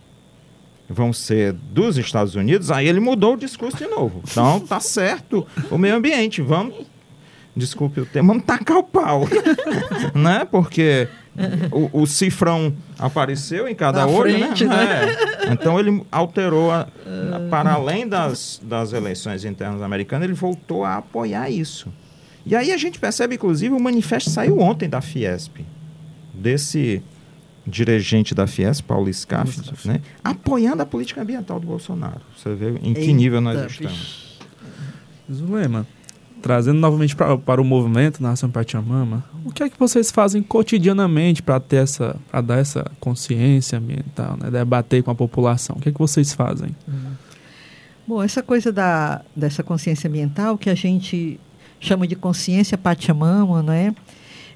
vão 0.87 1.11
ser 1.11 1.53
dos 1.53 1.97
Estados 1.97 2.35
Unidos, 2.35 2.69
aí 2.69 2.87
ele 2.87 2.99
mudou 2.99 3.33
o 3.33 3.37
discurso 3.37 3.75
de 3.75 3.87
novo. 3.87 4.21
Então, 4.29 4.59
tá 4.59 4.77
certo 4.79 5.47
o 5.71 5.79
meio 5.79 5.95
ambiente. 5.95 6.43
Vamos 6.43 6.85
desculpe 7.55 8.01
o 8.01 8.05
termo, 8.05 8.33
vamos 8.33 8.43
tacar 8.43 8.77
o 8.77 8.83
pau. 8.83 9.23
né? 10.13 10.45
Porque 10.45 11.07
o, 11.71 12.01
o, 12.01 12.07
cifrão 12.07 12.73
apareceu 12.97 13.67
em 13.67 13.75
cada 13.75 14.07
olho, 14.07 14.37
né? 14.37 14.45
frente, 14.47 14.65
né? 14.65 14.75
né? 14.75 15.15
É. 15.49 15.53
Então 15.53 15.79
ele 15.79 16.03
alterou, 16.11 16.71
a, 16.71 16.87
para 17.49 17.73
além 17.73 18.07
das, 18.07 18.61
das 18.63 18.93
eleições 18.93 19.43
internas 19.43 19.81
americanas, 19.81 20.25
ele 20.25 20.33
voltou 20.33 20.83
a 20.85 20.97
apoiar 20.97 21.49
isso. 21.49 21.91
E 22.45 22.55
aí 22.55 22.71
a 22.71 22.77
gente 22.77 22.99
percebe, 22.99 23.35
inclusive, 23.35 23.73
o 23.73 23.79
manifesto 23.79 24.29
saiu 24.29 24.59
ontem 24.59 24.87
da 24.87 25.01
Fiesp, 25.01 25.65
desse 26.33 27.01
dirigente 27.65 28.35
da 28.35 28.45
Fiesp, 28.45 28.85
Paulo 28.85 29.11
Scaff, 29.11 29.59
né? 29.85 30.01
apoiando 30.23 30.83
a 30.83 30.85
política 30.85 31.21
ambiental 31.21 31.59
do 31.59 31.65
Bolsonaro. 31.65 32.21
Você 32.37 32.53
vê 32.53 32.69
em 32.83 32.93
que 32.93 33.01
Eita, 33.01 33.13
nível 33.13 33.41
nós 33.41 33.71
estamos. 33.71 34.39
Zulema, 35.31 35.87
trazendo 36.41 36.79
novamente 36.79 37.15
pra, 37.15 37.35
para 37.35 37.59
o 37.59 37.65
movimento 37.65 38.21
Nação 38.21 38.51
Pachamama, 38.51 39.23
o 39.45 39.51
que 39.51 39.61
é 39.61 39.69
que 39.69 39.77
vocês 39.77 40.09
fazem 40.09 40.41
cotidianamente 40.41 41.43
para 41.43 41.59
ter 41.59 41.77
essa, 41.77 42.15
para 42.31 42.41
dar 42.41 42.57
essa 42.57 42.91
consciência 42.99 43.77
ambiental, 43.77 44.35
né? 44.41 44.49
debater 44.49 45.03
com 45.03 45.11
a 45.11 45.15
população? 45.15 45.75
O 45.77 45.79
que 45.79 45.89
é 45.89 45.91
que 45.91 45.99
vocês 45.99 46.33
fazem? 46.33 46.75
Uhum. 46.87 47.11
Bom, 48.07 48.23
essa 48.23 48.41
coisa 48.41 48.71
da, 48.71 49.21
dessa 49.35 49.61
consciência 49.61 50.07
ambiental 50.07 50.57
que 50.57 50.67
a 50.67 50.73
gente 50.73 51.39
chama 51.79 52.07
de 52.07 52.15
consciência 52.15 52.75
Pachamama, 52.75 53.61
né? 53.61 53.93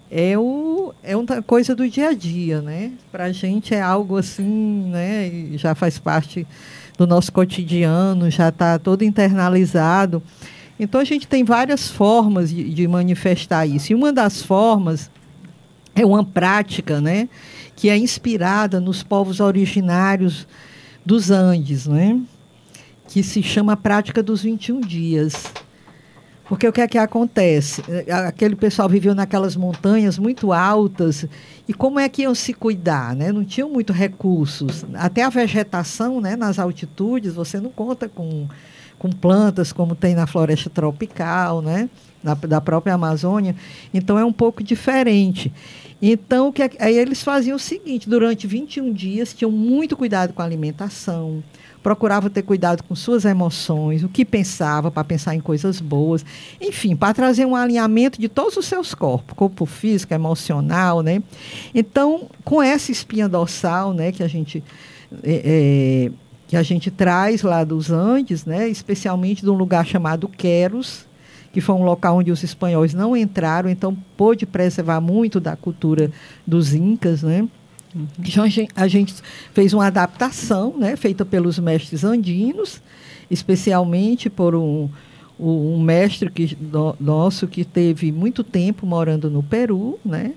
É, 0.10 0.36
o, 0.40 0.92
é 1.04 1.16
uma 1.16 1.42
coisa 1.44 1.76
do 1.76 1.88
dia 1.88 2.10
a 2.10 2.14
dia, 2.14 2.60
né? 2.60 2.92
Para 3.12 3.26
a 3.26 3.32
gente 3.32 3.76
é 3.76 3.82
algo 3.82 4.18
assim, 4.18 4.90
né? 4.90 5.52
Já 5.54 5.76
faz 5.76 6.00
parte 6.00 6.48
do 6.98 7.06
nosso 7.06 7.32
cotidiano, 7.32 8.30
já 8.32 8.50
está 8.50 8.80
todo 8.80 9.04
internalizado. 9.04 10.24
Então 10.80 11.02
a 11.02 11.04
gente 11.04 11.28
tem 11.28 11.44
várias 11.44 11.90
formas 11.90 12.50
de, 12.50 12.74
de 12.74 12.88
manifestar 12.88 13.66
isso. 13.66 13.92
E 13.92 13.96
uma 13.96 14.14
das 14.14 14.42
formas 14.42 15.12
é 15.94 16.06
uma 16.06 16.24
prática, 16.24 17.02
né, 17.02 17.28
que 17.76 17.90
é 17.90 17.98
inspirada 17.98 18.80
nos 18.80 19.04
povos 19.04 19.40
originários 19.40 20.48
dos 21.06 21.30
Andes, 21.30 21.86
né, 21.86 22.20
que 23.08 23.22
se 23.22 23.44
chama 23.44 23.76
prática 23.76 24.24
dos 24.24 24.44
21 24.44 24.80
dias. 24.80 25.52
Porque 26.48 26.68
o 26.68 26.74
que 26.74 26.82
é 26.82 26.88
que 26.88 26.98
acontece? 26.98 27.84
Aquele 28.28 28.56
pessoal 28.56 28.90
viveu 28.90 29.14
naquelas 29.14 29.56
montanhas 29.56 30.18
muito 30.18 30.52
altas 30.52 31.28
e 31.68 31.74
como 31.76 32.00
é 32.00 32.10
que 32.10 32.24
iam 32.24 32.34
se 32.34 32.56
cuidar, 32.56 33.16
né? 33.16 33.32
Não 33.32 33.46
tinham 33.46 33.70
muito 33.70 33.94
recursos. 33.94 34.84
Até 34.96 35.22
a 35.22 35.30
vegetação, 35.30 36.20
né, 36.20 36.36
nas 36.36 36.58
altitudes, 36.58 37.36
você 37.36 37.60
não 37.60 37.70
conta 37.70 38.10
com 38.10 38.48
com 39.00 39.10
plantas 39.10 39.72
como 39.72 39.96
tem 39.96 40.14
na 40.14 40.28
floresta 40.28 40.70
tropical, 40.70 41.62
né? 41.62 41.90
Da, 42.22 42.34
da 42.34 42.62
própria 42.62 42.94
Amazônia. 42.94 43.56
Então 43.94 44.20
é 44.20 44.26
um 44.26 44.34
pouco 44.34 44.62
diferente. 44.62 45.52
Então, 46.02 46.52
que, 46.52 46.64
é 46.64 46.72
aí 46.80 46.98
eles 46.98 47.24
faziam 47.24 47.56
o 47.56 47.60
seguinte: 47.60 48.10
durante 48.10 48.48
21 48.48 48.94
dias, 48.94 49.34
tinham 49.34 49.52
muito 49.52 49.98
cuidado 49.98 50.34
com 50.34 50.42
a 50.42 50.46
alimentação, 50.46 51.44
procuravam 51.84 52.30
ter 52.30 52.42
cuidado 52.42 52.84
com 52.84 52.96
suas 52.96 53.26
emoções, 53.26 54.04
o 54.04 54.10
que 54.10 54.24
pensava, 54.24 54.90
para 54.90 55.04
pensar 55.04 55.36
em 55.36 55.42
coisas 55.42 55.82
boas, 55.82 56.26
enfim, 56.60 56.96
para 56.96 57.14
trazer 57.14 57.46
um 57.46 57.56
alinhamento 57.56 58.20
de 58.20 58.30
todos 58.30 58.56
os 58.56 58.66
seus 58.66 58.94
corpos, 58.94 59.36
corpo 59.36 59.66
físico, 59.66 60.14
emocional, 60.14 61.02
né? 61.02 61.22
Então, 61.76 62.30
com 62.46 62.62
essa 62.62 62.92
espinha 62.92 63.28
dorsal, 63.28 63.94
né, 63.94 64.12
que 64.12 64.24
a 64.24 64.28
gente. 64.28 64.64
É, 65.24 66.12
é, 66.12 66.29
que 66.50 66.58
a 66.58 66.64
gente 66.64 66.90
traz 66.90 67.44
lá 67.44 67.64
dos 67.64 67.92
Andes, 67.92 68.44
né, 68.44 68.68
especialmente 68.68 69.44
de 69.44 69.50
um 69.52 69.54
lugar 69.54 69.86
chamado 69.86 70.28
Queros, 70.28 71.06
que 71.54 71.62
foi 71.62 71.76
um 71.76 71.84
local 71.84 72.18
onde 72.18 72.32
os 72.32 72.42
espanhóis 72.44 72.92
não 72.92 73.16
entraram, 73.16 73.70
então 73.70 73.96
pôde 74.18 74.48
preservar 74.48 75.00
muito 75.00 75.40
da 75.40 75.56
cultura 75.56 76.12
dos 76.48 76.74
incas, 76.74 77.22
né? 77.22 77.48
Então 78.20 78.44
a 78.76 78.88
gente 78.88 79.14
fez 79.54 79.74
uma 79.76 79.86
adaptação, 79.86 80.76
né, 80.76 80.96
feita 80.96 81.24
pelos 81.24 81.60
mestres 81.60 82.04
andinos, 82.04 82.82
especialmente 83.30 84.28
por 84.28 84.56
um, 84.56 84.90
um 85.40 85.80
mestre 85.80 86.32
que, 86.32 86.58
nosso 87.00 87.48
que 87.48 87.64
teve 87.64 88.12
muito 88.12 88.44
tempo 88.44 88.88
morando 88.88 89.30
no 89.30 89.44
Peru, 89.44 90.00
né? 90.04 90.34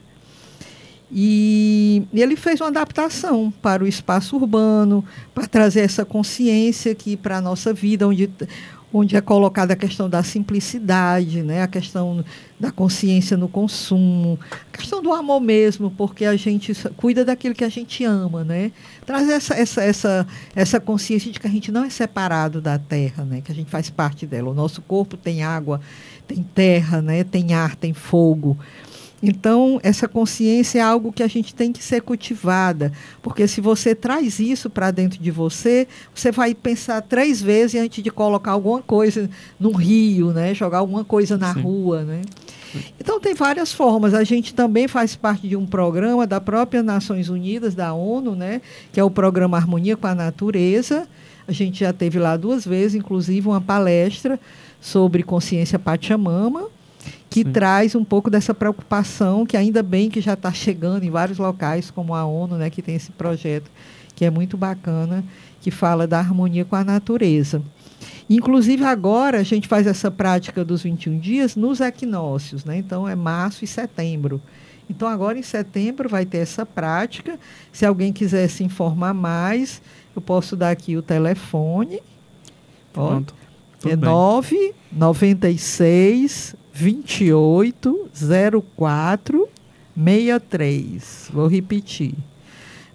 E 1.14 2.07
ele 2.14 2.37
fez 2.37 2.59
uma 2.62 2.68
adaptação 2.68 3.53
para 3.61 3.85
o 3.85 3.87
espaço 3.87 4.35
urbano, 4.35 5.05
para 5.35 5.46
trazer 5.46 5.81
essa 5.81 6.07
consciência 6.07 6.92
aqui 6.92 7.18
para 7.18 7.37
a 7.37 7.40
nossa 7.40 7.70
vida, 7.70 8.09
onde, 8.09 8.31
onde 8.90 9.14
é 9.14 9.20
colocada 9.20 9.75
a 9.75 9.77
questão 9.77 10.09
da 10.09 10.22
simplicidade, 10.22 11.42
né? 11.42 11.61
a 11.62 11.66
questão 11.66 12.25
da 12.59 12.72
consciência 12.72 13.37
no 13.37 13.46
consumo, 13.46 14.40
a 14.72 14.79
questão 14.79 15.03
do 15.03 15.12
amor 15.12 15.38
mesmo, 15.38 15.90
porque 15.90 16.25
a 16.25 16.35
gente 16.35 16.72
cuida 16.96 17.27
daquilo 17.27 17.55
que 17.55 17.64
a 17.64 17.68
gente 17.68 18.03
ama. 18.05 18.42
Né? 18.42 18.72
Trazer 19.05 19.33
essa, 19.33 19.55
essa, 19.55 19.83
essa, 19.83 20.27
essa 20.57 20.81
consciência 20.81 21.31
de 21.31 21.38
que 21.38 21.46
a 21.46 21.51
gente 21.51 21.70
não 21.70 21.85
é 21.85 21.90
separado 21.90 22.59
da 22.59 22.79
terra, 22.79 23.22
né? 23.22 23.42
que 23.44 23.53
a 23.53 23.55
gente 23.55 23.70
faz 23.70 23.90
parte 23.90 24.27
dela. 24.27 24.48
O 24.48 24.55
nosso 24.55 24.81
corpo 24.81 25.18
tem 25.18 25.42
água, 25.42 25.79
tem 26.27 26.42
terra, 26.42 27.03
né? 27.03 27.22
tem 27.22 27.53
ar, 27.53 27.77
tem 27.77 27.92
fogo. 27.92 28.57
Então, 29.22 29.78
essa 29.85 30.08
consciência 30.08 30.80
é 30.80 30.82
algo 30.82 31.12
que 31.12 31.22
a 31.22 31.28
gente 31.28 31.54
tem 31.54 31.70
que 31.70 31.82
ser 31.82 32.02
cultivada, 32.02 32.92
porque 33.22 33.46
se 33.46 33.61
você 33.61 33.94
traz 33.94 34.40
isso 34.40 34.68
para 34.68 34.90
dentro 34.90 35.22
de 35.22 35.30
você, 35.30 35.87
você 36.12 36.32
vai 36.32 36.54
pensar 36.54 37.00
três 37.02 37.40
vezes 37.40 37.80
antes 37.80 38.02
de 38.02 38.11
colocar 38.11 38.50
alguma 38.50 38.82
coisa 38.82 39.30
no 39.61 39.70
rio, 39.70 40.32
né? 40.32 40.52
jogar 40.52 40.78
alguma 40.78 41.04
coisa 41.04 41.38
na 41.38 41.54
Sim. 41.54 41.61
rua. 41.61 42.02
Né? 42.02 42.22
Então, 42.98 43.20
tem 43.20 43.32
várias 43.32 43.72
formas. 43.72 44.12
A 44.12 44.24
gente 44.24 44.52
também 44.52 44.88
faz 44.88 45.14
parte 45.14 45.46
de 45.46 45.54
um 45.54 45.66
programa 45.66 46.26
da 46.26 46.40
própria 46.40 46.82
Nações 46.82 47.28
Unidas, 47.28 47.76
da 47.76 47.94
ONU, 47.94 48.35
né? 48.35 48.61
que 48.92 48.98
é 48.98 49.04
o 49.04 49.11
programa 49.11 49.56
Harmonia 49.56 49.96
com 49.96 50.08
a 50.08 50.16
Natureza. 50.16 51.06
A 51.46 51.52
gente 51.52 51.78
já 51.78 51.92
teve 51.92 52.18
lá 52.18 52.37
duas 52.37 52.64
vezes, 52.64 52.96
inclusive, 52.96 53.46
uma 53.46 53.61
palestra 53.61 54.40
sobre 54.80 55.22
consciência 55.22 55.78
Pachamama 55.78 56.68
que 57.32 57.42
Sim. 57.42 57.52
traz 57.52 57.94
um 57.94 58.04
pouco 58.04 58.28
dessa 58.28 58.52
preocupação, 58.52 59.46
que 59.46 59.56
ainda 59.56 59.82
bem 59.82 60.10
que 60.10 60.20
já 60.20 60.34
está 60.34 60.52
chegando 60.52 61.04
em 61.04 61.10
vários 61.10 61.38
locais, 61.38 61.90
como 61.90 62.14
a 62.14 62.24
ONU, 62.26 62.56
né, 62.56 62.68
que 62.68 62.82
tem 62.82 62.94
esse 62.94 63.10
projeto 63.10 63.70
que 64.14 64.26
é 64.26 64.30
muito 64.30 64.56
bacana, 64.58 65.24
que 65.60 65.70
fala 65.70 66.06
da 66.06 66.18
harmonia 66.18 66.64
com 66.64 66.76
a 66.76 66.84
natureza. 66.84 67.62
Inclusive, 68.28 68.84
agora 68.84 69.38
a 69.38 69.42
gente 69.42 69.66
faz 69.66 69.86
essa 69.86 70.10
prática 70.10 70.64
dos 70.64 70.82
21 70.82 71.18
dias 71.18 71.56
nos 71.56 71.80
equinócios, 71.80 72.64
né? 72.64 72.76
Então, 72.76 73.08
é 73.08 73.14
março 73.14 73.64
e 73.64 73.66
setembro. 73.66 74.40
Então, 74.88 75.08
agora 75.08 75.38
em 75.38 75.42
setembro 75.42 76.08
vai 76.08 76.26
ter 76.26 76.38
essa 76.38 76.66
prática. 76.66 77.38
Se 77.72 77.86
alguém 77.86 78.12
quiser 78.12 78.48
se 78.48 78.62
informar 78.62 79.14
mais, 79.14 79.80
eu 80.14 80.20
posso 80.20 80.56
dar 80.56 80.70
aqui 80.70 80.96
o 80.96 81.02
telefone. 81.02 82.00
Ó, 82.94 83.08
Pronto. 83.08 83.34
Tudo 83.80 83.92
é 83.92 83.96
bem. 83.96 84.08
9 84.08 84.74
96 86.72 86.72
28 86.72 88.11
04 88.76 89.48
63. 89.94 91.30
Vou 91.32 91.46
repetir. 91.46 92.14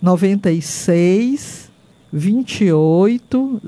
96 0.01 1.71
28 2.11 3.61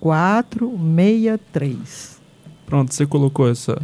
04 0.00 0.70
63. 0.70 2.20
Pronto, 2.66 2.94
você 2.94 3.06
colocou 3.06 3.48
essa. 3.48 3.80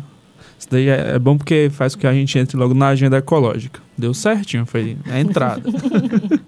Isso 0.58 0.68
daí 0.70 0.88
é, 0.88 1.14
é 1.14 1.18
bom 1.18 1.36
porque 1.36 1.68
faz 1.70 1.94
com 1.94 2.02
que 2.02 2.06
a 2.06 2.12
gente 2.12 2.38
entre 2.38 2.56
logo 2.56 2.74
na 2.74 2.88
agenda 2.88 3.18
ecológica. 3.18 3.80
Deu 3.96 4.14
certinho, 4.14 4.66
foi 4.66 4.96
a 5.06 5.20
entrada. 5.20 5.62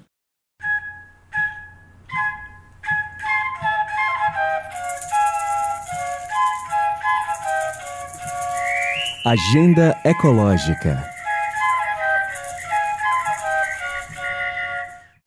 Agenda 9.28 9.94
Ecológica. 10.06 11.04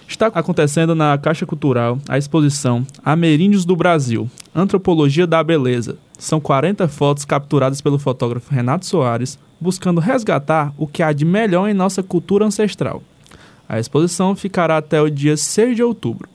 Está 0.08 0.26
acontecendo 0.26 0.96
na 0.96 1.16
Caixa 1.20 1.46
Cultural 1.46 2.00
a 2.10 2.18
exposição 2.18 2.84
Ameríndios 3.06 3.64
do 3.64 3.76
Brasil, 3.76 4.28
Antropologia 4.56 5.28
da 5.28 5.44
Beleza. 5.44 6.00
São 6.18 6.42
40 6.42 6.88
fotos 6.88 7.26
capturadas 7.26 7.80
pelo 7.80 8.00
fotógrafo 8.00 8.52
Renato 8.52 8.88
Soares, 8.88 9.38
buscando 9.60 10.02
resgatar 10.02 10.74
o 10.80 10.88
que 10.88 11.04
há 11.04 11.14
de 11.14 11.24
melhor 11.24 11.70
em 11.70 11.74
nossa 11.76 12.02
cultura 12.02 12.44
ancestral. 12.44 13.04
A 13.70 13.80
exposição 13.80 14.36
ficará 14.36 14.78
até 14.78 15.00
o 15.00 15.12
dia 15.12 15.38
6 15.38 15.76
de 15.76 15.84
outubro. 15.84 16.28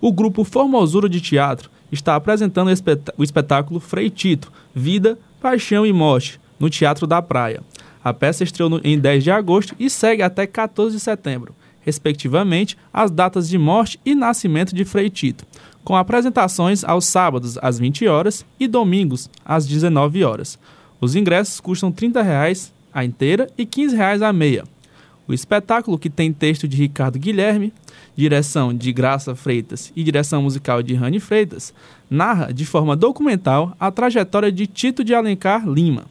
O 0.00 0.10
grupo 0.10 0.44
Formosura 0.44 1.10
de 1.10 1.20
Teatro 1.20 1.70
está 1.92 2.16
apresentando 2.16 2.68
o 2.68 2.72
espetá- 2.72 3.12
o 3.18 3.22
espetáculo 3.22 3.80
Frei 3.80 4.08
Tito, 4.08 4.50
Vida, 4.74 5.18
Paixão 5.42 5.84
e 5.84 5.92
Morte, 5.92 6.40
no 6.62 6.70
Teatro 6.70 7.08
da 7.08 7.20
Praia. 7.20 7.60
A 8.04 8.14
peça 8.14 8.44
estreou 8.44 8.80
em 8.84 8.96
10 8.96 9.24
de 9.24 9.32
agosto 9.32 9.74
e 9.80 9.90
segue 9.90 10.22
até 10.22 10.46
14 10.46 10.94
de 10.94 11.02
setembro, 11.02 11.56
respectivamente, 11.80 12.78
as 12.92 13.10
datas 13.10 13.48
de 13.48 13.58
morte 13.58 13.98
e 14.06 14.14
nascimento 14.14 14.72
de 14.72 14.84
Frei 14.84 15.10
Tito, 15.10 15.44
com 15.82 15.96
apresentações 15.96 16.84
aos 16.84 17.06
sábados 17.06 17.58
às 17.60 17.80
20 17.80 18.06
horas 18.06 18.46
e 18.60 18.68
domingos 18.68 19.28
às 19.44 19.66
19 19.66 20.22
horas. 20.22 20.56
Os 21.00 21.16
ingressos 21.16 21.58
custam 21.58 21.90
30 21.90 22.22
reais 22.22 22.72
a 22.94 23.04
inteira 23.04 23.50
e 23.58 23.66
15 23.66 23.96
reais 23.96 24.22
a 24.22 24.32
meia. 24.32 24.62
O 25.26 25.32
espetáculo, 25.32 25.98
que 25.98 26.10
tem 26.10 26.32
texto 26.32 26.68
de 26.68 26.76
Ricardo 26.76 27.18
Guilherme, 27.18 27.72
direção 28.14 28.72
de 28.72 28.92
Graça 28.92 29.34
Freitas 29.34 29.92
e 29.96 30.04
direção 30.04 30.42
musical 30.42 30.80
de 30.80 30.94
Rani 30.94 31.18
Freitas, 31.18 31.74
narra 32.08 32.52
de 32.52 32.64
forma 32.64 32.94
documental 32.94 33.74
a 33.80 33.90
trajetória 33.90 34.52
de 34.52 34.66
Tito 34.68 35.02
de 35.02 35.12
Alencar 35.12 35.68
Lima. 35.68 36.04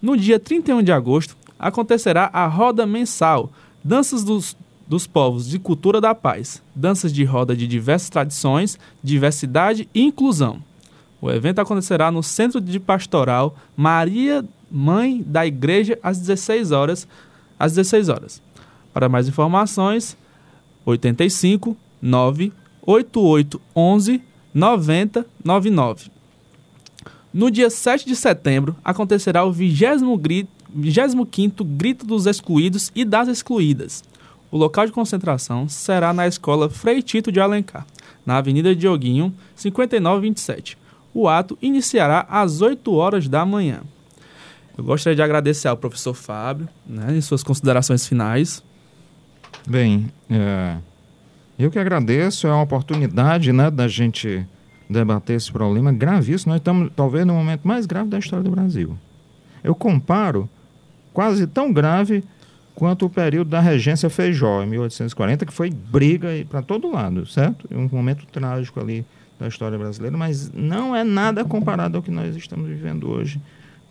No 0.00 0.16
dia 0.16 0.38
31 0.38 0.82
de 0.82 0.92
agosto, 0.92 1.36
acontecerá 1.58 2.30
a 2.32 2.46
Roda 2.46 2.86
Mensal, 2.86 3.50
Danças 3.82 4.22
dos, 4.22 4.56
dos 4.86 5.06
Povos 5.06 5.48
de 5.48 5.58
Cultura 5.58 6.00
da 6.00 6.14
Paz, 6.14 6.62
danças 6.74 7.12
de 7.12 7.24
roda 7.24 7.56
de 7.56 7.66
diversas 7.66 8.10
tradições, 8.10 8.78
diversidade 9.02 9.88
e 9.94 10.02
inclusão. 10.02 10.62
O 11.20 11.30
evento 11.30 11.60
acontecerá 11.60 12.10
no 12.10 12.22
Centro 12.22 12.60
de 12.60 12.78
Pastoral 12.78 13.56
Maria 13.76 14.44
Mãe 14.70 15.22
da 15.24 15.46
Igreja 15.46 15.98
às 16.02 16.18
16 16.18 16.70
horas, 16.70 17.08
às 17.58 17.72
16 17.72 18.08
horas. 18.08 18.42
Para 18.92 19.08
mais 19.08 19.26
informações, 19.26 20.16
85 20.84 21.76
9 22.00 22.52
88 22.82 23.60
11 23.74 24.22
90 24.54 25.26
99. 25.44 26.17
No 27.32 27.50
dia 27.50 27.68
7 27.70 28.06
de 28.06 28.16
setembro, 28.16 28.76
acontecerá 28.84 29.44
o 29.44 29.52
20 29.52 30.18
gri- 30.18 30.48
25º 30.76 31.64
Grito 31.64 32.06
dos 32.06 32.26
Excluídos 32.26 32.90
e 32.94 33.04
das 33.04 33.28
Excluídas. 33.28 34.02
O 34.50 34.56
local 34.56 34.86
de 34.86 34.92
concentração 34.92 35.68
será 35.68 36.12
na 36.12 36.26
Escola 36.26 36.70
Frei 36.70 37.02
Tito 37.02 37.30
de 37.30 37.40
Alencar, 37.40 37.86
na 38.24 38.38
Avenida 38.38 38.74
Dioguinho, 38.74 39.34
5927. 39.54 40.78
O 41.12 41.28
ato 41.28 41.58
iniciará 41.60 42.26
às 42.30 42.60
8 42.62 42.92
horas 42.94 43.28
da 43.28 43.44
manhã. 43.44 43.80
Eu 44.76 44.84
gostaria 44.84 45.16
de 45.16 45.22
agradecer 45.22 45.68
ao 45.68 45.76
professor 45.76 46.14
Fábio, 46.14 46.68
né, 46.86 47.16
em 47.16 47.20
suas 47.20 47.42
considerações 47.42 48.06
finais. 48.06 48.62
Bem, 49.66 50.10
é, 50.30 50.76
eu 51.58 51.70
que 51.70 51.78
agradeço, 51.78 52.46
é 52.46 52.52
uma 52.52 52.62
oportunidade 52.62 53.52
né, 53.52 53.70
da 53.70 53.88
gente 53.88 54.46
debater 54.88 55.36
esse 55.36 55.52
problema 55.52 55.92
gravíssimo. 55.92 56.52
Nós 56.52 56.60
estamos, 56.60 56.90
talvez, 56.94 57.26
no 57.26 57.34
momento 57.34 57.66
mais 57.66 57.86
grave 57.86 58.08
da 58.08 58.18
história 58.18 58.42
do 58.42 58.50
Brasil. 58.50 58.96
Eu 59.62 59.74
comparo 59.74 60.48
quase 61.12 61.46
tão 61.46 61.72
grave 61.72 62.24
quanto 62.74 63.06
o 63.06 63.10
período 63.10 63.50
da 63.50 63.60
regência 63.60 64.08
Feijó, 64.08 64.62
em 64.62 64.66
1840, 64.66 65.44
que 65.44 65.52
foi 65.52 65.68
briga 65.68 66.28
para 66.48 66.62
todo 66.62 66.90
lado, 66.90 67.26
certo? 67.26 67.68
Um 67.72 67.88
momento 67.90 68.24
trágico 68.26 68.78
ali 68.78 69.04
da 69.38 69.48
história 69.48 69.76
brasileira, 69.76 70.16
mas 70.16 70.52
não 70.52 70.94
é 70.94 71.02
nada 71.02 71.44
comparado 71.44 71.96
ao 71.96 72.02
que 72.02 72.10
nós 72.10 72.36
estamos 72.36 72.68
vivendo 72.68 73.10
hoje 73.10 73.40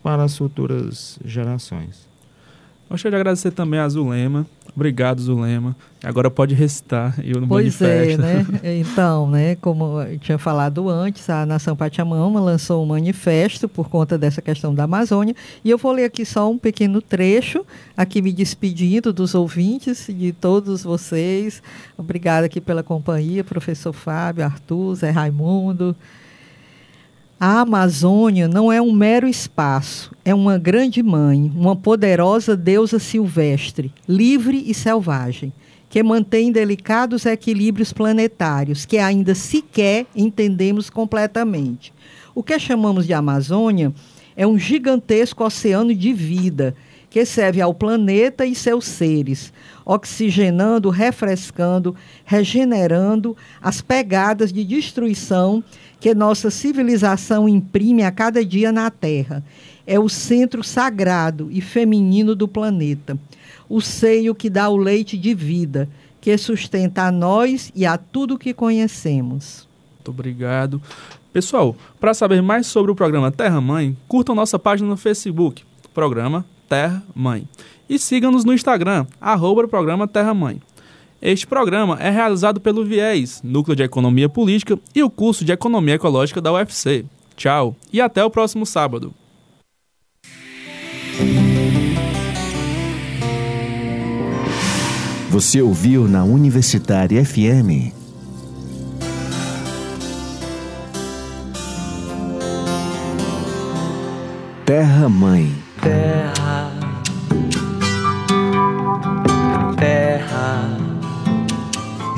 para 0.02 0.22
as 0.22 0.36
futuras 0.36 1.18
gerações. 1.24 2.07
Gostaria 2.90 3.16
de 3.16 3.20
agradecer 3.20 3.50
também 3.50 3.78
a 3.78 3.88
Zulema. 3.88 4.46
Obrigado, 4.74 5.20
Zulema. 5.20 5.76
Agora 6.04 6.30
pode 6.30 6.54
recitar 6.54 7.14
eu 7.22 7.40
no 7.40 7.48
Pois 7.48 7.82
é, 7.82 8.16
né? 8.16 8.46
Então, 8.62 9.28
né, 9.28 9.56
como 9.56 10.00
eu 10.00 10.18
tinha 10.18 10.38
falado 10.38 10.88
antes, 10.88 11.28
a 11.28 11.44
Nação 11.44 11.76
Pachamama 11.76 12.40
lançou 12.40 12.82
um 12.82 12.86
manifesto 12.86 13.68
por 13.68 13.88
conta 13.88 14.16
dessa 14.16 14.40
questão 14.40 14.72
da 14.72 14.84
Amazônia, 14.84 15.34
e 15.64 15.70
eu 15.70 15.76
vou 15.76 15.92
ler 15.92 16.04
aqui 16.04 16.24
só 16.24 16.48
um 16.50 16.56
pequeno 16.56 17.02
trecho, 17.02 17.66
aqui 17.96 18.22
me 18.22 18.32
despedindo 18.32 19.12
dos 19.12 19.34
ouvintes, 19.34 20.06
de 20.08 20.32
todos 20.32 20.84
vocês. 20.84 21.60
Obrigada 21.96 22.46
aqui 22.46 22.60
pela 22.60 22.82
companhia, 22.82 23.42
professor 23.42 23.92
Fábio, 23.92 24.44
Arthur, 24.44 24.94
Zé 24.94 25.10
Raimundo. 25.10 25.96
A 27.40 27.60
Amazônia 27.60 28.48
não 28.48 28.72
é 28.72 28.82
um 28.82 28.90
mero 28.90 29.28
espaço, 29.28 30.12
é 30.24 30.34
uma 30.34 30.58
grande 30.58 31.04
mãe, 31.04 31.52
uma 31.54 31.76
poderosa 31.76 32.56
deusa 32.56 32.98
silvestre, 32.98 33.92
livre 34.08 34.64
e 34.66 34.74
selvagem, 34.74 35.52
que 35.88 36.02
mantém 36.02 36.50
delicados 36.50 37.26
equilíbrios 37.26 37.92
planetários 37.92 38.84
que 38.84 38.98
ainda 38.98 39.36
sequer 39.36 40.04
entendemos 40.16 40.90
completamente. 40.90 41.92
O 42.34 42.42
que 42.42 42.58
chamamos 42.58 43.06
de 43.06 43.14
Amazônia 43.14 43.94
é 44.36 44.44
um 44.44 44.58
gigantesco 44.58 45.44
oceano 45.44 45.94
de 45.94 46.12
vida 46.12 46.74
que 47.10 47.24
serve 47.24 47.60
ao 47.60 47.72
planeta 47.72 48.44
e 48.44 48.54
seus 48.54 48.84
seres, 48.84 49.52
oxigenando, 49.84 50.90
refrescando, 50.90 51.96
regenerando 52.24 53.36
as 53.60 53.80
pegadas 53.80 54.52
de 54.52 54.64
destruição 54.64 55.64
que 56.00 56.14
nossa 56.14 56.50
civilização 56.50 57.48
imprime 57.48 58.02
a 58.02 58.10
cada 58.10 58.44
dia 58.44 58.70
na 58.70 58.90
Terra. 58.90 59.42
É 59.86 59.98
o 59.98 60.08
centro 60.08 60.62
sagrado 60.62 61.48
e 61.50 61.60
feminino 61.60 62.34
do 62.36 62.46
planeta, 62.46 63.18
o 63.68 63.80
seio 63.80 64.34
que 64.34 64.50
dá 64.50 64.68
o 64.68 64.76
leite 64.76 65.16
de 65.16 65.34
vida, 65.34 65.88
que 66.20 66.36
sustenta 66.36 67.04
a 67.04 67.12
nós 67.12 67.72
e 67.74 67.86
a 67.86 67.96
tudo 67.96 68.38
que 68.38 68.52
conhecemos. 68.52 69.66
Muito 69.96 70.10
obrigado. 70.10 70.80
Pessoal, 71.32 71.74
para 71.98 72.12
saber 72.12 72.42
mais 72.42 72.66
sobre 72.66 72.90
o 72.90 72.94
programa 72.94 73.30
Terra 73.30 73.60
Mãe, 73.60 73.96
curtam 74.06 74.34
nossa 74.34 74.58
página 74.58 74.88
no 74.88 74.96
Facebook, 74.96 75.64
programa 75.94 76.44
Terra 76.68 77.02
Mãe. 77.14 77.48
E 77.88 77.98
sigam-nos 77.98 78.44
no 78.44 78.52
Instagram, 78.52 79.06
arroba 79.20 79.66
programa 79.66 80.06
Terra 80.06 80.34
Mãe. 80.34 80.60
Este 81.20 81.46
programa 81.46 81.96
é 81.98 82.10
realizado 82.10 82.60
pelo 82.60 82.84
VIES, 82.84 83.40
Núcleo 83.42 83.74
de 83.74 83.82
Economia 83.82 84.28
Política 84.28 84.78
e 84.94 85.02
o 85.02 85.10
curso 85.10 85.44
de 85.44 85.52
Economia 85.52 85.94
Ecológica 85.94 86.40
da 86.40 86.52
UFC. 86.52 87.04
Tchau 87.34 87.74
e 87.92 88.00
até 88.00 88.24
o 88.24 88.30
próximo 88.30 88.66
sábado. 88.66 89.12
Você 95.30 95.60
ouviu 95.60 96.06
na 96.06 96.24
Universitária 96.24 97.24
FM. 97.24 97.92
Terra 104.64 105.08
Mãe. 105.08 105.54
terra. 105.80 106.37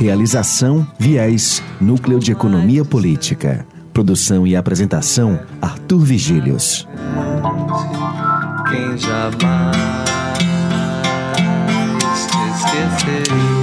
Realização 0.01 0.87
Viés, 0.99 1.63
Núcleo 1.79 2.19
de 2.19 2.33
Economia 2.33 2.83
Política. 2.87 3.67
Produção 3.93 4.47
e 4.47 4.57
apresentação 4.57 5.39
Arthur 5.61 5.99
Vigílios. 5.99 6.89
Quem 8.71 8.97
jamais 8.97 9.77
te? 13.05 13.60